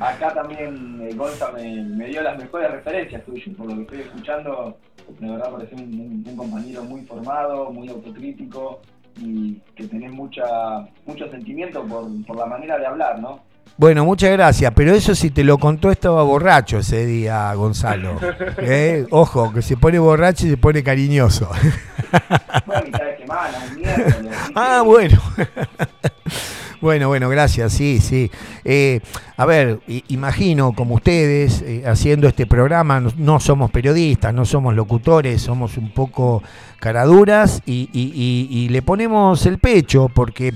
[0.00, 4.00] Acá también eh, Gonza me, me dio las mejores referencias tuyas, por lo que estoy
[4.00, 4.78] escuchando.
[5.18, 8.80] De verdad parece un, un- un compañero muy formado, muy autocrítico
[9.16, 10.44] y que tenés mucha,
[11.06, 13.40] mucho sentimiento por, por la manera de hablar, ¿no?
[13.76, 18.18] Bueno, muchas gracias, pero eso si te lo contó estaba borracho ese día, Gonzalo.
[18.58, 19.06] ¿Eh?
[19.10, 21.48] Ojo, que se pone borracho y se pone cariñoso.
[24.54, 25.20] Ah, bueno.
[26.80, 28.30] Bueno, bueno, gracias, sí, sí.
[28.64, 29.00] Eh,
[29.36, 34.76] a ver, imagino como ustedes eh, haciendo este programa, no, no somos periodistas, no somos
[34.76, 36.40] locutores, somos un poco
[36.78, 40.54] caraduras y, y- y- y le ponemos el pecho porque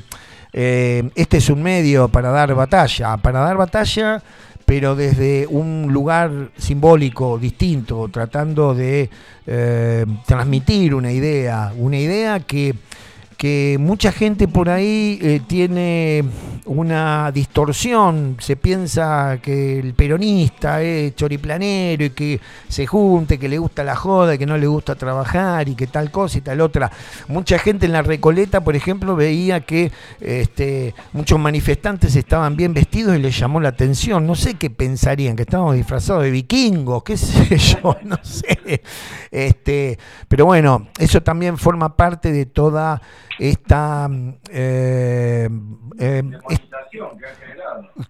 [0.53, 4.23] eh, este es un medio para dar batalla, para dar batalla,
[4.65, 9.11] pero desde un lugar simbólico distinto, tratando de
[9.47, 12.75] eh, transmitir una idea, una idea que
[13.37, 16.25] que mucha gente por ahí eh, tiene
[16.65, 23.59] una distorsión, se piensa que el peronista es choriplanero y que se junte, que le
[23.59, 26.91] gusta la joda, que no le gusta trabajar y que tal cosa y tal otra.
[27.29, 33.17] Mucha gente en la Recoleta, por ejemplo, veía que este, muchos manifestantes estaban bien vestidos
[33.17, 34.27] y les llamó la atención.
[34.27, 38.83] No sé qué pensarían, que estábamos disfrazados de vikingos, qué sé yo, no sé.
[39.31, 43.03] Este, pero bueno, eso también forma parte de toda
[43.39, 45.49] esta mm, eh,
[45.99, 46.23] eh.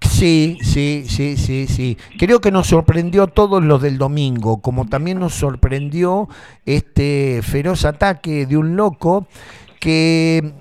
[0.01, 1.97] Sí, sí, sí, sí, sí.
[2.19, 6.29] Creo que nos sorprendió a todos los del domingo, como también nos sorprendió
[6.67, 9.27] este feroz ataque de un loco
[9.81, 10.53] que,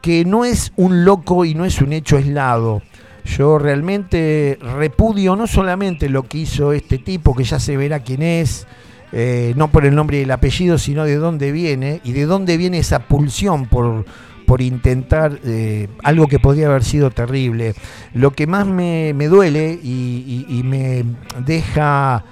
[0.00, 2.82] que no es un loco y no es un hecho aislado.
[3.24, 8.22] Yo realmente repudio no solamente lo que hizo este tipo, que ya se verá quién
[8.22, 8.66] es,
[9.12, 12.56] eh, no por el nombre y el apellido, sino de dónde viene y de dónde
[12.56, 14.04] viene esa pulsión por,
[14.50, 17.74] por intentar eh, algo que podría haber sido terrible.
[18.14, 21.04] Lo que más me, me duele y, me
[21.44, 22.24] deja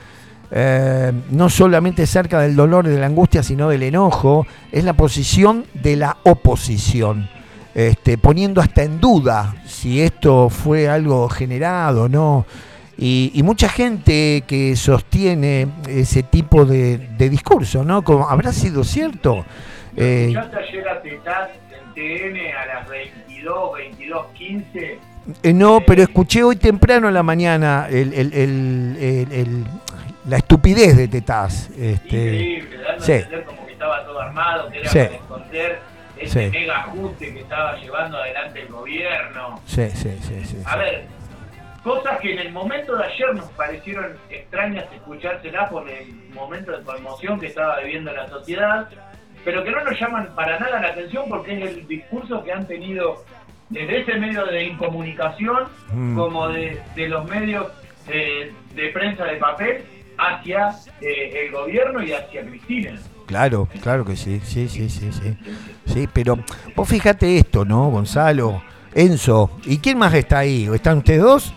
[0.51, 4.95] eh, no solamente cerca del dolor y de la angustia, sino del enojo, es la
[4.95, 7.29] posición de la oposición.
[7.73, 12.47] Este, poniendo hasta en duda si esto fue algo generado o no.
[13.01, 18.03] Y, y mucha gente que sostiene ese tipo de, de discurso, ¿no?
[18.03, 19.45] Como, ¿Habrá sido cierto?
[19.97, 24.99] Eh, ¿Escuchaste ayer a Tetaz en TN a las 22, 22, 15?
[25.45, 28.97] Eh, no, pero escuché hoy temprano en la mañana el, el- el-
[29.31, 29.65] el-
[30.27, 31.71] la estupidez de Tetaz.
[31.79, 33.13] Este, Increíble, dando sí.
[33.13, 34.99] a entender como que estaba todo armado, que era Sí.
[34.99, 35.79] para esconder
[36.19, 36.51] ese Sí.
[36.51, 39.61] mega ajuste que estaba llevando adelante el gobierno.
[39.67, 41.07] sí, sí, sí, sí, A ver,
[41.89, 46.85] cosas que en el momento de ayer nos parecieron extrañas escuchárselas por el momento de
[46.85, 48.89] conmoción que estaba viviendo la sociedad,
[49.45, 52.67] pero que no nos llaman para nada la atención porque es el discurso que han
[52.67, 53.25] tenido
[53.71, 56.17] desde ese medio de incomunicación Mm.
[56.17, 57.67] como de, de los medios
[58.09, 59.83] eh, de prensa de papel
[60.19, 60.71] hacia
[61.01, 62.93] eh, el gobierno y hacia Cristina.
[63.27, 65.37] Claro, claro que sí, sí, sí, sí, sí.
[65.87, 66.39] Sí, pero
[66.77, 68.63] vos fíjate esto, ¿no, Gonzalo?
[68.95, 70.69] Enzo, ¿y quién más está ahí?
[70.75, 71.55] ¿Están ustedes dos?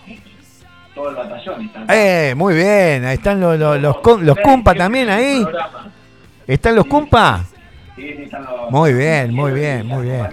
[0.96, 1.86] Todo el batallón está.
[1.96, 5.46] Eh, muy bien, ahí están los, los, los, cum- los cumpa también ahí.
[6.48, 7.44] ¿Están los cumpa?
[7.96, 10.28] Sí, sí, están los- Muy bien, muy bien, muy bien.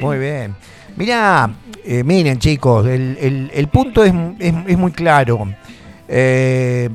[0.00, 0.54] Muy bien.
[0.96, 1.48] Mirá,
[1.84, 5.48] eh, miren chicos, el, el- el punto es, es- es muy claro.
[6.06, 6.90] Eh,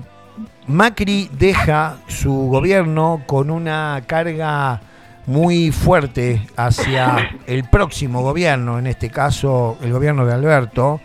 [0.68, 4.80] Macri deja su gobierno con una carga
[5.26, 11.02] muy fuerte hacia el próximo gobierno, en este caso el gobierno de Alberto.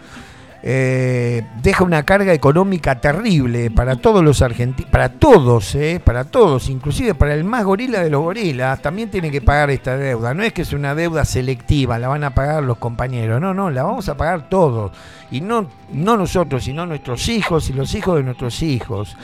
[0.70, 6.68] Eh, deja una carga económica terrible para todos los argentinos, para todos, eh, para todos,
[6.68, 10.34] inclusive para el más gorila de los gorilas, también tiene que pagar esta deuda.
[10.34, 13.70] No es que es una deuda selectiva, la van a pagar los compañeros, no, no,
[13.70, 14.92] la vamos a pagar todos.
[15.30, 19.16] Y no, no nosotros, sino nuestros hijos y los hijos de nuestros hijos.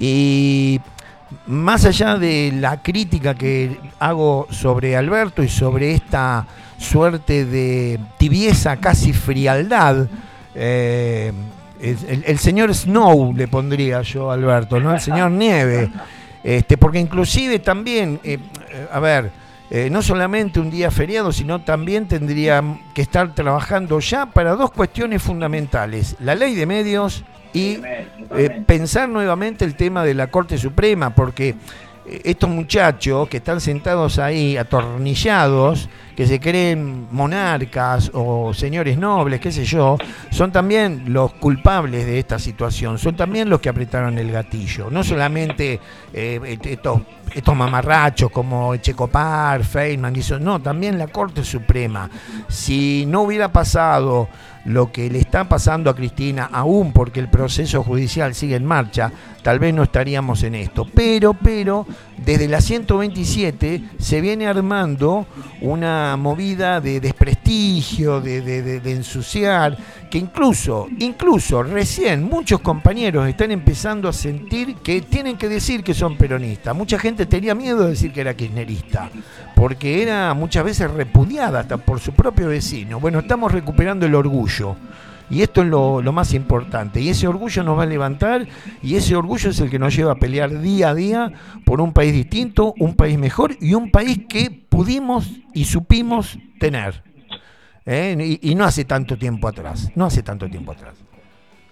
[0.00, 0.80] Y
[1.46, 6.44] más allá de la crítica que hago sobre Alberto y sobre esta
[6.76, 10.08] suerte de tibieza, casi frialdad,
[10.54, 11.32] eh,
[11.80, 14.94] el, el señor Snow le pondría yo a Alberto, ¿no?
[14.94, 15.90] El señor Nieve.
[16.44, 18.38] Este, porque inclusive también, eh,
[18.70, 19.30] eh, a ver,
[19.70, 22.62] eh, no solamente un día feriado, sino también tendría
[22.94, 29.08] que estar trabajando ya para dos cuestiones fundamentales, la ley de medios y eh, pensar
[29.08, 31.54] nuevamente el tema de la Corte Suprema, porque
[32.04, 39.50] estos muchachos que están sentados ahí atornillados, que se creen monarcas o señores nobles, qué
[39.50, 39.96] sé yo,
[40.30, 45.02] son también los culpables de esta situación, son también los que apretaron el gatillo, no
[45.02, 45.80] solamente
[46.12, 47.00] eh, estos,
[47.34, 52.10] estos mamarrachos como Echecopar, Feynman, y eso, no, también la Corte Suprema.
[52.48, 54.28] Si no hubiera pasado
[54.64, 59.10] lo que le está pasando a Cristina, aún porque el proceso judicial sigue en marcha,
[59.42, 60.86] tal vez no estaríamos en esto.
[60.94, 61.86] Pero, pero,
[62.24, 65.26] desde la 127 se viene armando
[65.60, 69.76] una movida de desprestigio, de, de- ensuciar,
[70.10, 75.94] que incluso, incluso recién muchos compañeros están empezando a sentir que tienen que decir que
[75.94, 76.74] son peronistas.
[76.76, 79.10] Mucha gente tenía miedo de decir que era kirchnerista,
[79.54, 83.00] porque era muchas veces repudiada hasta por su propio vecino.
[83.00, 84.76] Bueno, estamos recuperando el orgullo.
[85.32, 87.00] Y esto es lo, lo más importante.
[87.00, 88.46] Y ese orgullo nos va a levantar
[88.82, 91.32] y ese orgullo es el que nos lleva a pelear día a día
[91.64, 97.02] por un país distinto, un país mejor y un país que pudimos y supimos tener.
[97.86, 98.38] ¿eh?
[98.42, 99.90] Y, y no hace tanto tiempo atrás.
[99.96, 100.94] No hace tanto tiempo atrás.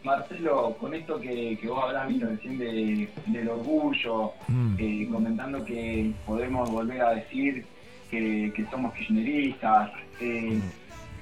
[0.03, 4.75] Marcelo, con esto que, que vos hablás recién de- del orgullo, Mm.
[4.79, 7.65] eh, comentando que podemos volver a decir
[8.11, 9.91] que, que somos kirchneristas,
[10.21, 10.59] eh,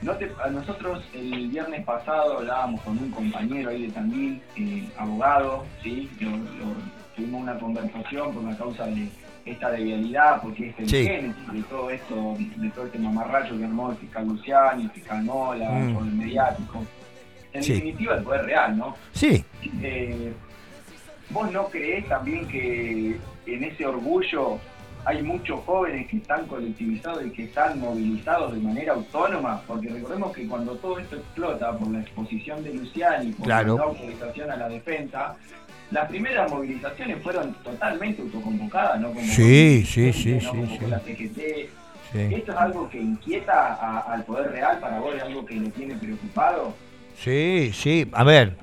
[0.03, 4.89] no te- a nosotros el viernes pasado hablábamos con un compañero ahí de Tandil, eh,
[4.97, 6.09] abogado, ¿sí?
[6.21, 9.09] Lo- lo- tuvimos una conversación por una causa de
[9.45, 11.05] esta de vialidad, porque es el Sí.
[11.07, 15.25] génesis de todo esto, de todo este mamarracho que armó el fiscal Luciani, el fiscal
[15.25, 15.97] Mola, Mm.
[15.99, 16.85] el mediático.
[17.53, 17.73] En Sí.
[17.73, 18.95] definitiva, el poder real, ¿no?
[19.13, 19.45] Sí,
[19.83, 20.33] Eh,
[21.31, 24.59] ¿Vos no creés también que en ese orgullo
[25.05, 29.63] hay muchos jóvenes que están colectivizados y que están movilizados de manera autónoma?
[29.67, 33.77] Porque recordemos que cuando todo esto explota por la exposición de Luciani, por Claro.
[33.79, 35.35] la autorización a la defensa,
[35.91, 39.09] las primeras movilizaciones fueron totalmente autoconvocadas, ¿no?
[39.13, 40.79] Como Sí, sí, sí, no como sí.
[40.89, 41.39] la CGT.
[42.13, 42.19] sí.
[42.35, 45.15] ¿Esto es algo que inquieta a- al Poder Real para vos?
[45.15, 46.75] ¿Es algo que lo tiene preocupado?
[47.19, 48.07] Sí, sí.
[48.13, 48.57] A ver,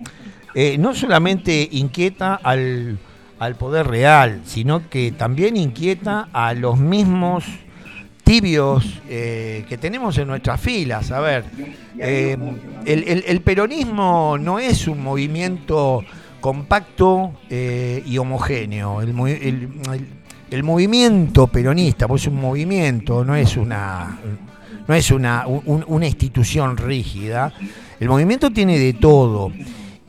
[0.53, 2.97] eh, no solamente inquieta al,
[3.39, 7.43] al poder real, sino que también inquieta a los mismos
[8.23, 11.11] tibios eh, que tenemos en nuestras filas.
[11.11, 11.45] A ver,
[11.99, 12.37] eh,
[12.85, 16.03] el, peronismo no es un movimiento
[16.41, 19.01] compacto eh, y homogéneo.
[19.01, 20.07] El, movi- el- el-
[20.51, 24.19] el movimiento peronista, pues es un movimiento, no es una,
[24.87, 27.51] no es una, un- una institución rígida.
[27.99, 29.51] El movimiento tiene de todo.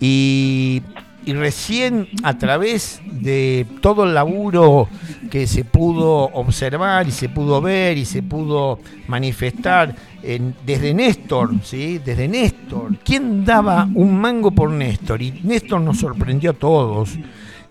[0.01, 0.83] Y,
[1.27, 4.89] y recién a través de todo el laburo
[5.31, 11.51] que se pudo observar y se pudo ver y se pudo manifestar en- desde Néstor,
[11.63, 12.01] ¿sí?
[12.05, 12.97] Desde Néstor.
[13.05, 15.21] ¿Quién daba un mango por Néstor?
[15.21, 17.19] Y Néstor nos sorprendió a todos.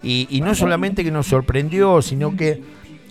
[0.04, 2.62] Y, y no solamente que nos sorprendió, sino que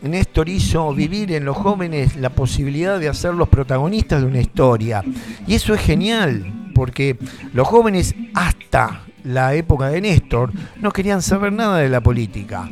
[0.03, 5.03] Néstor hizo vivir en los jóvenes la posibilidad de ser los protagonistas de una historia.
[5.47, 7.17] Y eso es genial, porque
[7.55, 12.71] los jóvenes hasta la época de Néstor no querían saber nada de la política.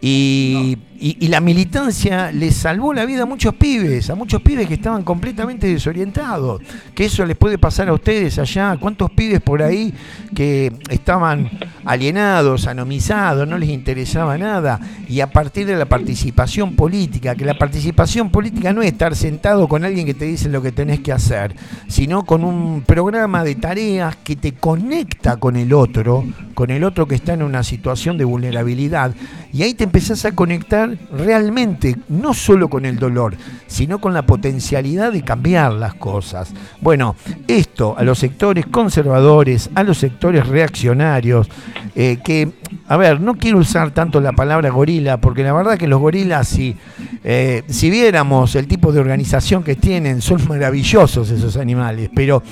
[0.00, 4.74] Y, y- la militancia les salvó la vida a muchos pibes, a muchos pibes que
[4.74, 6.62] estaban completamente desorientados.
[6.94, 8.76] Que eso les puede pasar a ustedes allá.
[8.80, 9.92] ¿Cuántos pibes por ahí
[10.34, 11.50] que estaban
[11.84, 14.80] alienados, anomizados, no les interesaba nada?
[15.08, 19.68] Y a partir de la participación política, que la participación política no es estar sentado
[19.68, 21.54] con alguien que te dice lo que tenés que hacer,
[21.88, 26.24] sino con un programa de tareas que te conecta con el otro,
[26.54, 29.14] con el otro que está en una situación de vulnerabilidad.
[29.52, 33.36] Y ahí te empezás a conectar realmente, no solo con el dolor,
[33.66, 36.52] sino con la potencialidad de cambiar las cosas.
[36.80, 37.16] Bueno,
[37.46, 41.48] esto a los sectores conservadores, a los sectores reaccionarios,
[41.94, 42.50] eh, que,
[42.86, 46.48] a ver, no quiero usar tanto la palabra gorila, porque la verdad que los gorilas,
[46.48, 46.76] si,
[47.24, 52.42] eh, si viéramos el tipo de organización que tienen, son maravillosos esos animales, pero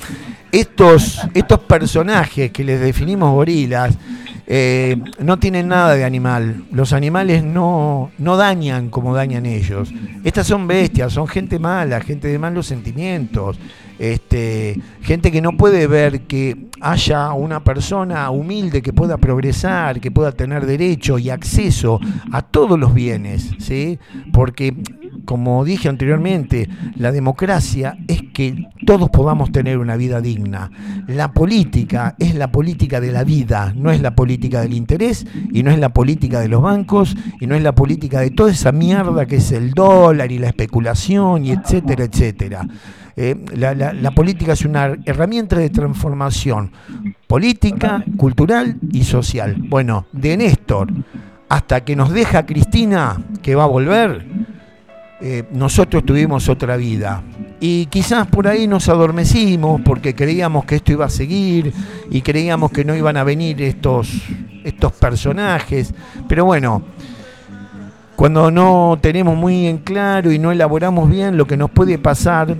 [0.52, 3.94] estos, estos personajes que les definimos gorilas,
[4.48, 6.64] eh, no tienen nada de animal.
[6.70, 9.92] Los animales no, no dañan como dañan ellos.
[10.24, 13.58] Estas son bestias, son gente mala, gente de malos sentimientos.
[13.98, 20.10] Este, gente que no puede ver que haya una persona humilde que pueda progresar, que
[20.10, 21.98] pueda tener derecho y acceso
[22.30, 23.98] a todos los bienes, ¿sí?
[24.32, 24.74] Porque
[25.26, 30.70] como dije anteriormente, la democracia es que todos podamos tener una vida digna.
[31.06, 35.62] La política es la política de la vida, no es la política del interés y
[35.62, 38.72] no es la política de los bancos y no es la política de toda esa
[38.72, 42.66] mierda que es el dólar y la especulación y etcétera, etcétera.
[43.18, 46.70] Eh, la, la- la política es una herramienta de transformación
[47.26, 49.56] política, cultural y social.
[49.68, 50.92] Bueno, de Néstor
[51.48, 54.26] hasta que nos deja Cristina, que va a volver,
[55.20, 57.22] eh, nosotros tuvimos otra vida.
[57.58, 61.72] Y quizás por ahí nos adormecimos porque creíamos que esto iba a seguir
[62.10, 64.10] y creíamos que no iban a venir estos,
[64.62, 65.94] estos personajes.
[66.28, 66.82] Pero bueno,
[68.14, 72.54] cuando no tenemos muy en claro y no elaboramos bien lo que nos puede pasar,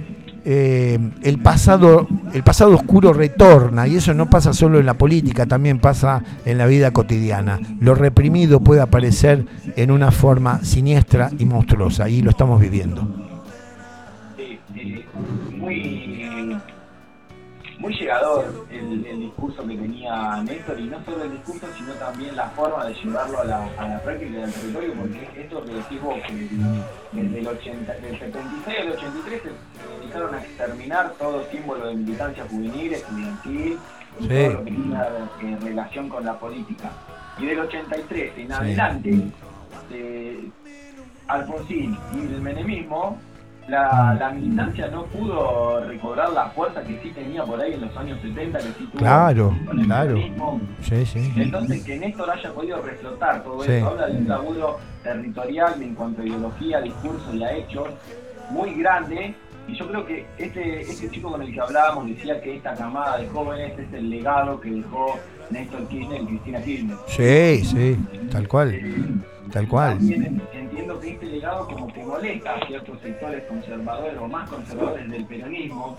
[0.48, 5.44] eh, el, pasado, el pasado oscuro retorna y eso no pasa solo en la política,
[5.44, 7.58] también pasa en la vida cotidiana.
[7.80, 9.44] Lo reprimido puede aparecer
[9.74, 13.08] en una forma siniestra y monstruosa y lo estamos viviendo.
[14.36, 15.04] Sí, sí,
[17.78, 22.34] muy llegador el, el discurso que tenía Néstor, y no solo el discurso, sino también
[22.36, 26.02] la forma de llevarlo a la, a la práctica del territorio, porque esto que decís
[26.02, 26.32] vos, que
[27.12, 29.48] desde el, 80, del 76 al 83 se,
[30.00, 33.78] dedicaron a exterminar todo símbolo de militancia juvenil, estudiantil,
[34.18, 34.28] y Sí.
[34.28, 35.08] todo lo que tenga
[35.42, 36.90] eh, relación con la política.
[37.38, 39.20] Y del 83 en adelante,
[39.92, 40.50] eh,
[41.28, 43.18] Alfonsín y el menemismo,
[43.68, 47.96] la, la militancia no pudo recobrar la fuerza que sí tenía por ahí en los
[47.96, 50.18] años 70, que sí tuvo Claro, con el claro.
[50.82, 51.32] Sí, sí.
[51.36, 53.72] Entonces, que Néstor haya podido reflotar todo Sí.
[53.72, 57.88] eso, habla de un laburo territorial en cuanto a ideología, discurso y a hechos
[58.50, 59.34] muy grande.
[59.68, 63.18] Y yo creo que este, este chico con el que hablábamos decía que esta camada
[63.18, 65.18] de jóvenes es el legado que dejó
[65.50, 66.96] Néstor Kirchner y Cristina Kirchner.
[67.08, 67.96] Sí, sí,
[68.30, 68.78] tal cual,
[69.52, 69.98] tal cual.
[69.98, 75.10] También entiendo que este legado como que molesta a ciertos sectores conservadores o más conservadores
[75.10, 75.96] del peronismo.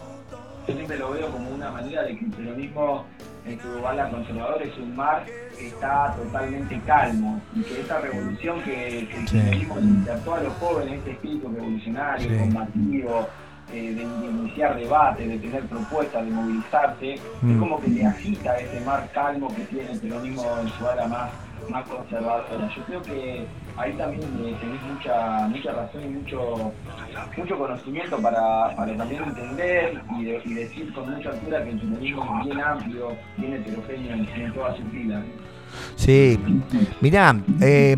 [0.67, 3.05] Yo siempre lo veo como una manera de que el peronismo
[3.45, 5.23] en su bala conservador es un mar
[5.57, 10.93] que está totalmente calmo y que esta revolución que, que el peronismo a los jóvenes,
[10.99, 12.37] este espíritu revolucionario, Sí.
[12.37, 13.27] combativo,
[13.73, 17.59] eh, de, de iniciar debate, de tener propuestas, de movilizarse, es Mm.
[17.59, 21.31] como que le agita ese mar calmo que tiene el peronismo en su ala más,
[21.69, 22.69] más conservadora.
[22.75, 23.45] Yo creo que
[23.77, 26.71] ahí también eh, tenés mucha, mucha razón y mucho,
[27.37, 31.79] mucho conocimiento para, para también entender y, de- y decir con mucha altura que el
[31.79, 35.23] peronismo es bien amplio, bien heterogéneo en, todas sus filas.
[35.95, 36.39] Sí,
[37.01, 37.97] mirá, eh,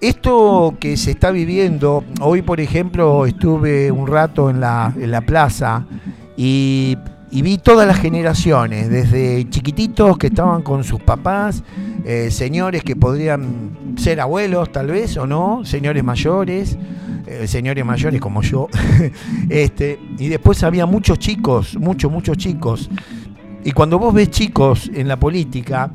[0.00, 5.20] esto que se está viviendo, hoy por ejemplo estuve un rato en la, en la
[5.22, 5.84] plaza
[6.36, 6.96] y
[7.30, 11.62] vi todas las generaciones, desde chiquititos que estaban con sus papás,
[12.04, 16.78] eh, señores que podrían ser abuelos tal vez o no, señores mayores,
[17.26, 18.68] eh, señores mayores como yo,
[19.48, 22.90] este, y después había muchos chicos, muchos, muchos chicos.
[23.64, 25.90] Y cuando vos ves chicos en la política,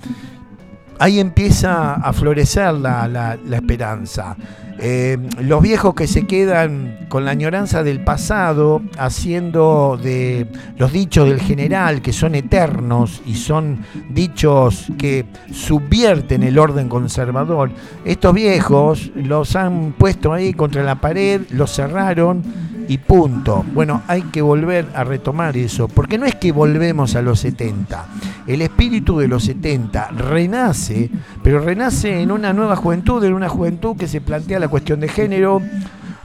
[1.04, 4.38] ahí empieza a florecer la, esperanza.
[4.80, 10.48] Eh, los viejos que se quedan con la añoranza del pasado, haciendo de
[10.78, 13.80] los dichos del general, que son eternos y son
[14.12, 17.72] dichos que subvierten el orden conservador,
[18.06, 22.44] estos viejos los han puesto ahí contra la pared, los cerraron
[22.88, 23.64] y punto.
[23.74, 28.06] Bueno, hay que volver a retomar eso, porque no es que volvemos a los 70.
[28.48, 31.10] El espíritu de los 70 renace,
[31.42, 35.08] pero renace en una nueva juventud, en una juventud que se plantea la cuestión de
[35.08, 35.62] género,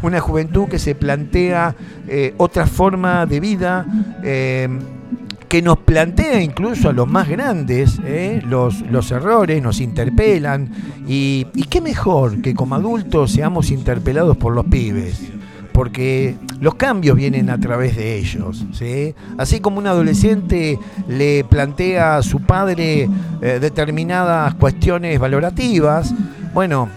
[0.02, 1.74] una juventud que se plantea
[2.06, 3.86] eh, otra forma de vida.
[4.22, 4.68] eh,
[5.48, 10.68] que nos plantea incluso a los más grandes eh, los, los errores, nos interpelan.
[11.06, 15.37] Y, y qué mejor que como adultos seamos interpelados por los pibes
[15.78, 18.66] porque los cambios vienen a través de ellos.
[18.72, 19.14] ¿sí?
[19.36, 20.76] Así como un adolescente
[21.06, 23.08] le plantea a su padre
[23.40, 26.12] eh, determinadas cuestiones valorativas,
[26.52, 26.88] bueno,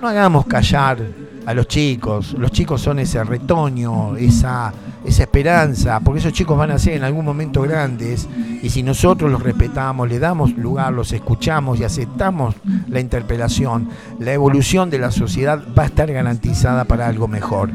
[0.00, 0.98] no hagamos callar
[1.46, 2.36] a los chicos.
[2.38, 4.72] Los chicos son ese retoño, esa,
[5.04, 8.28] esa esperanza, porque esos chicos van a ser en algún momento grandes
[8.62, 12.54] y si nosotros los respetamos, le damos lugar, los escuchamos y aceptamos
[12.86, 13.88] la interpelación,
[14.20, 17.70] la evolución de la sociedad va a estar garantizada para algo mejor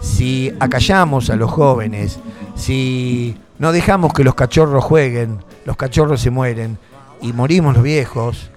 [0.00, 2.18] si acallamos a los jóvenes,
[2.54, 6.78] si no dejamos que los cachorros jueguen, los cachorros se mueren
[7.20, 8.50] y morimos los viejos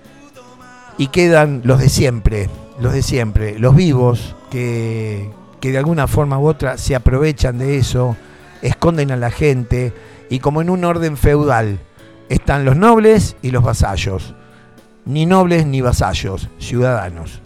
[0.97, 6.39] y quedan los de siempre, los de siempre, los vivos que, que de alguna forma
[6.39, 8.15] u otra se aprovechan de eso
[8.61, 9.93] esconden a la gente
[10.29, 11.79] y como en un orden feudal
[12.29, 14.35] están los nobles y los vasallos.
[15.05, 17.41] Ni nobles ni vasallos, ciudadanos.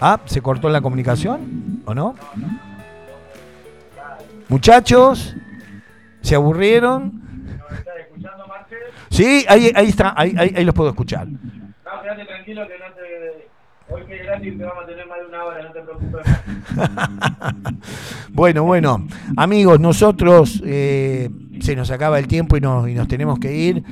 [0.00, 1.82] Ah, ¿se cortó la comunicación?
[1.84, 2.14] ¿O no?
[4.48, 5.34] Muchachos,
[6.20, 7.22] ¿se aburrieron?
[9.10, 11.26] Sí, ahí, ahí está, ahí, ahí, ahí los puedo escuchar.
[11.26, 11.38] No,
[12.02, 13.48] quédate tranquilo que no te...
[13.90, 16.26] Hoy que gratis te vamos a tener más de una hora, no te preocupes.
[18.30, 19.04] Bueno, bueno,
[19.36, 21.28] amigos, nosotros eh,
[21.60, 23.82] se nos acaba el tiempo y nos, y nos tenemos que ir.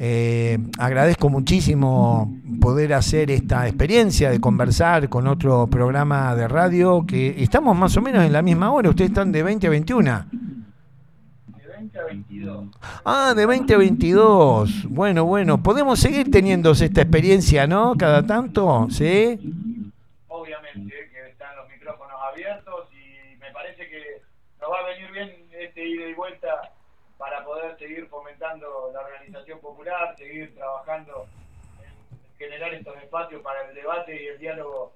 [0.00, 7.42] Eh, agradezco muchísimo poder hacer esta experiencia de conversar con otro programa de radio que
[7.42, 8.90] estamos más o menos en la misma hora.
[8.90, 10.24] Ustedes están de 20 a 21.
[11.48, 12.68] De 20 a 22.
[13.04, 14.84] Ah, de 20 a 22.
[14.88, 17.96] Bueno, bueno, podemos seguir teniendo esta experiencia, ¿no?
[17.96, 19.40] Cada tanto, ¿sí?
[20.28, 24.22] Obviamente que están los micrófonos abiertos y me parece que
[24.60, 25.30] nos va a venir bien
[25.60, 26.77] este ida y vuelta
[27.78, 31.26] seguir fomentando la organización popular, seguir trabajando
[31.82, 34.92] en generar estos espacios para el debate y el diálogo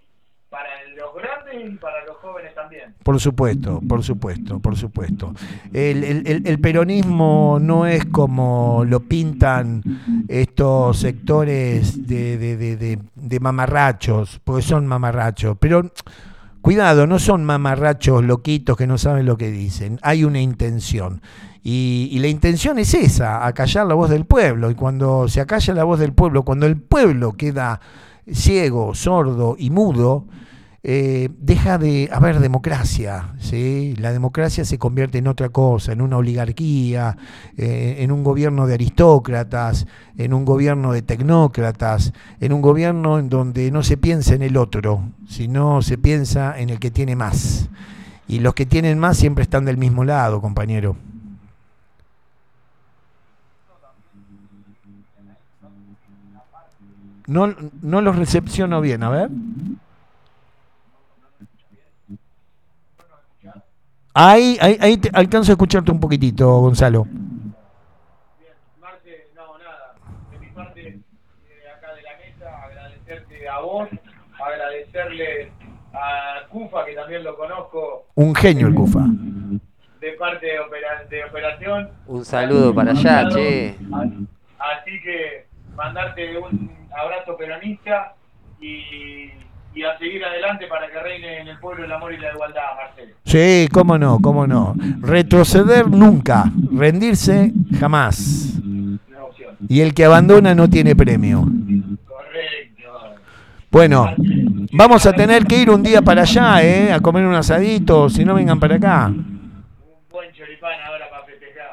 [0.49, 2.95] para los grandes y para los jóvenes también.
[3.03, 5.33] Por supuesto, por supuesto, por supuesto.
[5.73, 6.05] El,
[6.47, 9.83] el- peronismo no es como lo pintan
[10.29, 15.91] estos sectores de- de- de- de mamarrachos, porque son mamarrachos, pero
[16.63, 21.21] cuidado, no son mamarrachos loquitos que no saben lo que dicen, hay una intención.
[21.65, 24.71] Y, la intención es esa, acallar la voz del pueblo.
[24.71, 27.81] Y cuando se acalla la voz del pueblo, cuando el pueblo queda
[28.33, 30.27] ciego, sordo y mudo,
[30.85, 33.35] eh, deja de haber democracia.
[33.39, 33.95] ¿sí?
[33.99, 37.17] La democracia se convierte en otra cosa, en una oligarquía,
[37.57, 39.87] eh, en un gobierno de aristócratas,
[40.19, 44.57] en un gobierno de tecnócratas, en un gobierno en donde no se piensa en el
[44.57, 47.69] otro, sino se piensa en el que tiene más.
[48.27, 50.97] Y los que tienen más siempre están del mismo lado, compañero.
[57.29, 59.31] No, no los recepciono bien, a ver.
[64.15, 67.05] Ahí, ahí, ahí te- alcanzo a escucharte un poquitito, Gonzalo.
[67.05, 67.33] Bien,
[68.81, 69.95] Marce, no, nada.
[70.31, 71.01] De mi parte, eh,
[71.77, 73.89] acá de la mesa, agradecerte a vos,
[74.45, 75.53] agradecerle
[75.95, 79.01] a Cufa, que también lo conozco, Un genio el Cufa.
[80.01, 81.91] de parte de, opera- de operación.
[82.07, 83.77] Un saludo para allá, che.
[84.59, 88.15] Así que mandarte un abrazo peronista
[88.61, 89.31] y,
[89.75, 92.63] y a seguir adelante para que reine en el pueblo el amor y la igualdad,
[92.77, 93.15] Marcelo.
[93.25, 94.75] Sí, cómo no, cómo no.
[95.01, 98.59] Retroceder nunca, rendirse jamás.
[98.63, 99.57] Una opción.
[99.69, 101.41] Y el que abandona no tiene premio.
[102.07, 103.17] Correcto.
[103.71, 104.15] Bueno,
[104.73, 106.93] vamos a tener que ir un día para allá, ¿eh?
[106.93, 109.07] A comer un asadito, si no vengan para acá.
[109.07, 109.51] Un
[110.11, 110.73] buen choripán.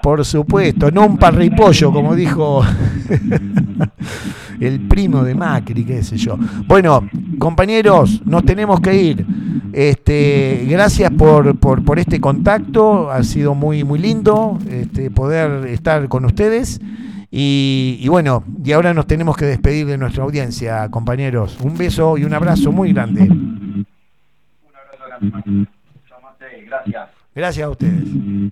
[0.01, 2.63] Por supuesto, no un parripollo, como dijo
[4.59, 6.37] el primo de Macri, qué sé yo.
[6.67, 9.25] Bueno, compañeros, nos tenemos que ir.
[9.73, 16.07] Este, gracias por, por, por este contacto, ha sido muy, muy lindo este, poder estar
[16.07, 16.79] con ustedes.
[17.31, 21.57] Y, y bueno, y ahora nos tenemos que despedir de nuestra audiencia, compañeros.
[21.61, 23.21] Un beso y un abrazo muy grande.
[23.21, 23.85] Un
[24.73, 25.67] abrazo grande.
[26.65, 27.09] Gracias.
[27.35, 28.49] Gracias a ustedes.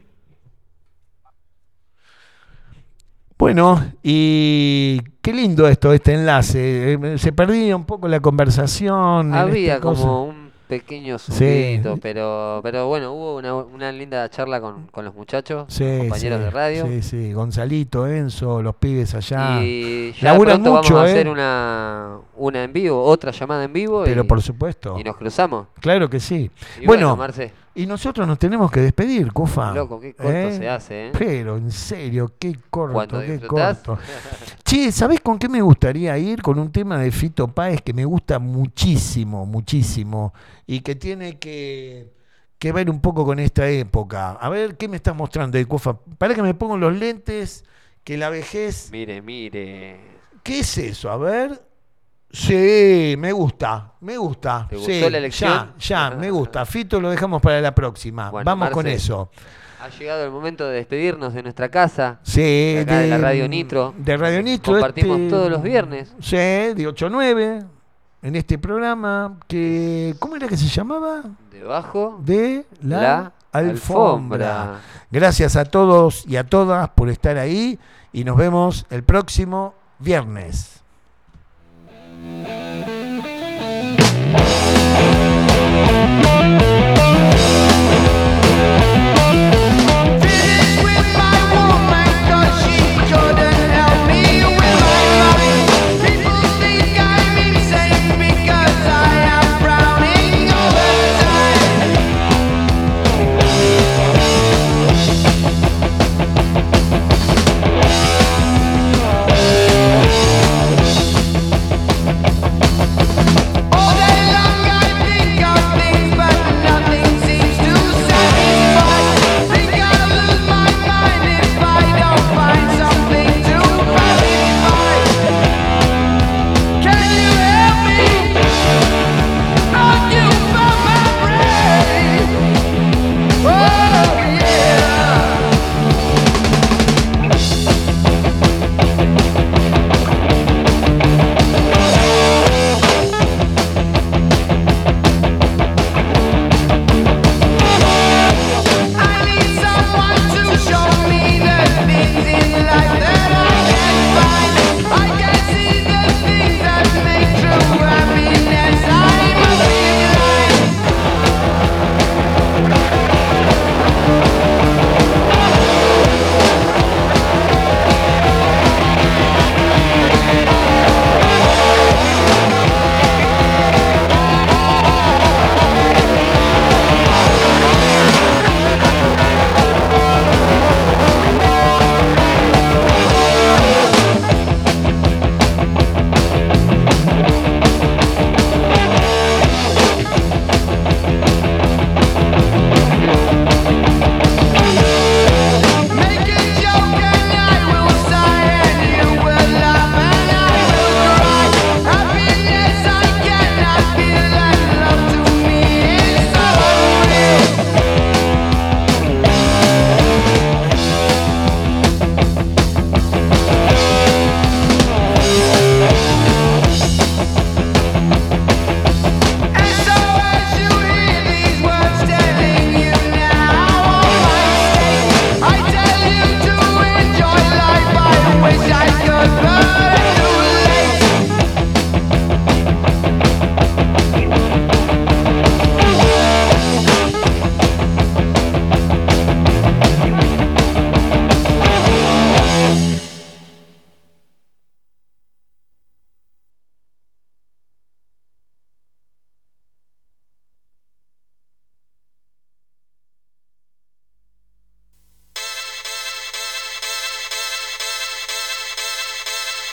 [3.37, 6.93] Bueno, y qué lindo esto, este enlace.
[6.93, 9.33] Eh, Se perdía un poco la conversación.
[9.33, 10.01] Había cosa.
[10.01, 11.31] como un pequeño Sí.
[11.77, 16.39] subito, pero, pero bueno, hubo una, una linda charla con, con los muchachos, Sí, compañeros
[16.39, 16.85] sí, de radio.
[16.87, 19.61] Sí, sí, Gonzalito, Enzo, los pibes allá.
[19.63, 21.13] Y ya Laburan pronto mucho, vamos a ¿eh?
[21.13, 24.97] hacer una, una en vivo, otra llamada en vivo Pero y, por supuesto.
[24.99, 25.67] y nos cruzamos.
[25.79, 26.49] Claro que sí.
[26.81, 29.71] Y Bueno, Marce, Y nosotros nos tenemos que despedir, Cufa.
[29.71, 30.57] loco, qué corto ¿Eh?
[30.57, 31.11] se hace, ¿eh?
[31.15, 33.77] Pero, en serio, qué corto, qué disfrutás.
[33.79, 34.01] corto.
[34.65, 36.41] Che, ¿sabés con qué me gustaría ir?
[36.41, 40.33] Con un tema de Fito Páez que me gusta muchísimo, muchísimo.
[40.65, 42.11] Y que tiene que,
[42.57, 44.31] que ver un poco con esta época.
[44.31, 45.99] A ver, ¿qué me estás mostrando, Cufa?
[46.17, 47.63] Para que me pongo los lentes,
[48.03, 48.89] que la vejez...
[48.91, 49.99] Mire, mire.
[50.41, 51.11] ¿Qué es eso?
[51.11, 51.66] A ver.
[52.37, 54.67] Sí, me gusta, me gusta.
[54.69, 55.73] ¿Te sí, gustó la elección?
[55.79, 56.65] Ya, ya, me gusta.
[56.67, 58.29] Fito lo dejamos para la próxima.
[58.29, 59.31] Bueno, Vamos con eso.
[59.81, 62.19] Ha llegado el momento de despedirnos de nuestra casa.
[62.21, 62.41] Sí,
[62.75, 63.95] de acá de la Radio Nitro.
[63.97, 64.73] De Radio Nitro.
[64.73, 66.13] Compartimos este, todos los viernes.
[66.19, 67.63] Sí, de 8 a 9.
[68.21, 70.15] En este programa que.
[70.19, 71.23] ¿Cómo era que se llamaba?
[71.51, 74.61] Debajo De la, la alfombra.
[74.61, 74.81] alfombra.
[75.09, 77.79] Gracias a todos y a todas por estar ahí.
[78.13, 80.83] Y nos vemos el próximo viernes.
[82.19, 82.96] Thank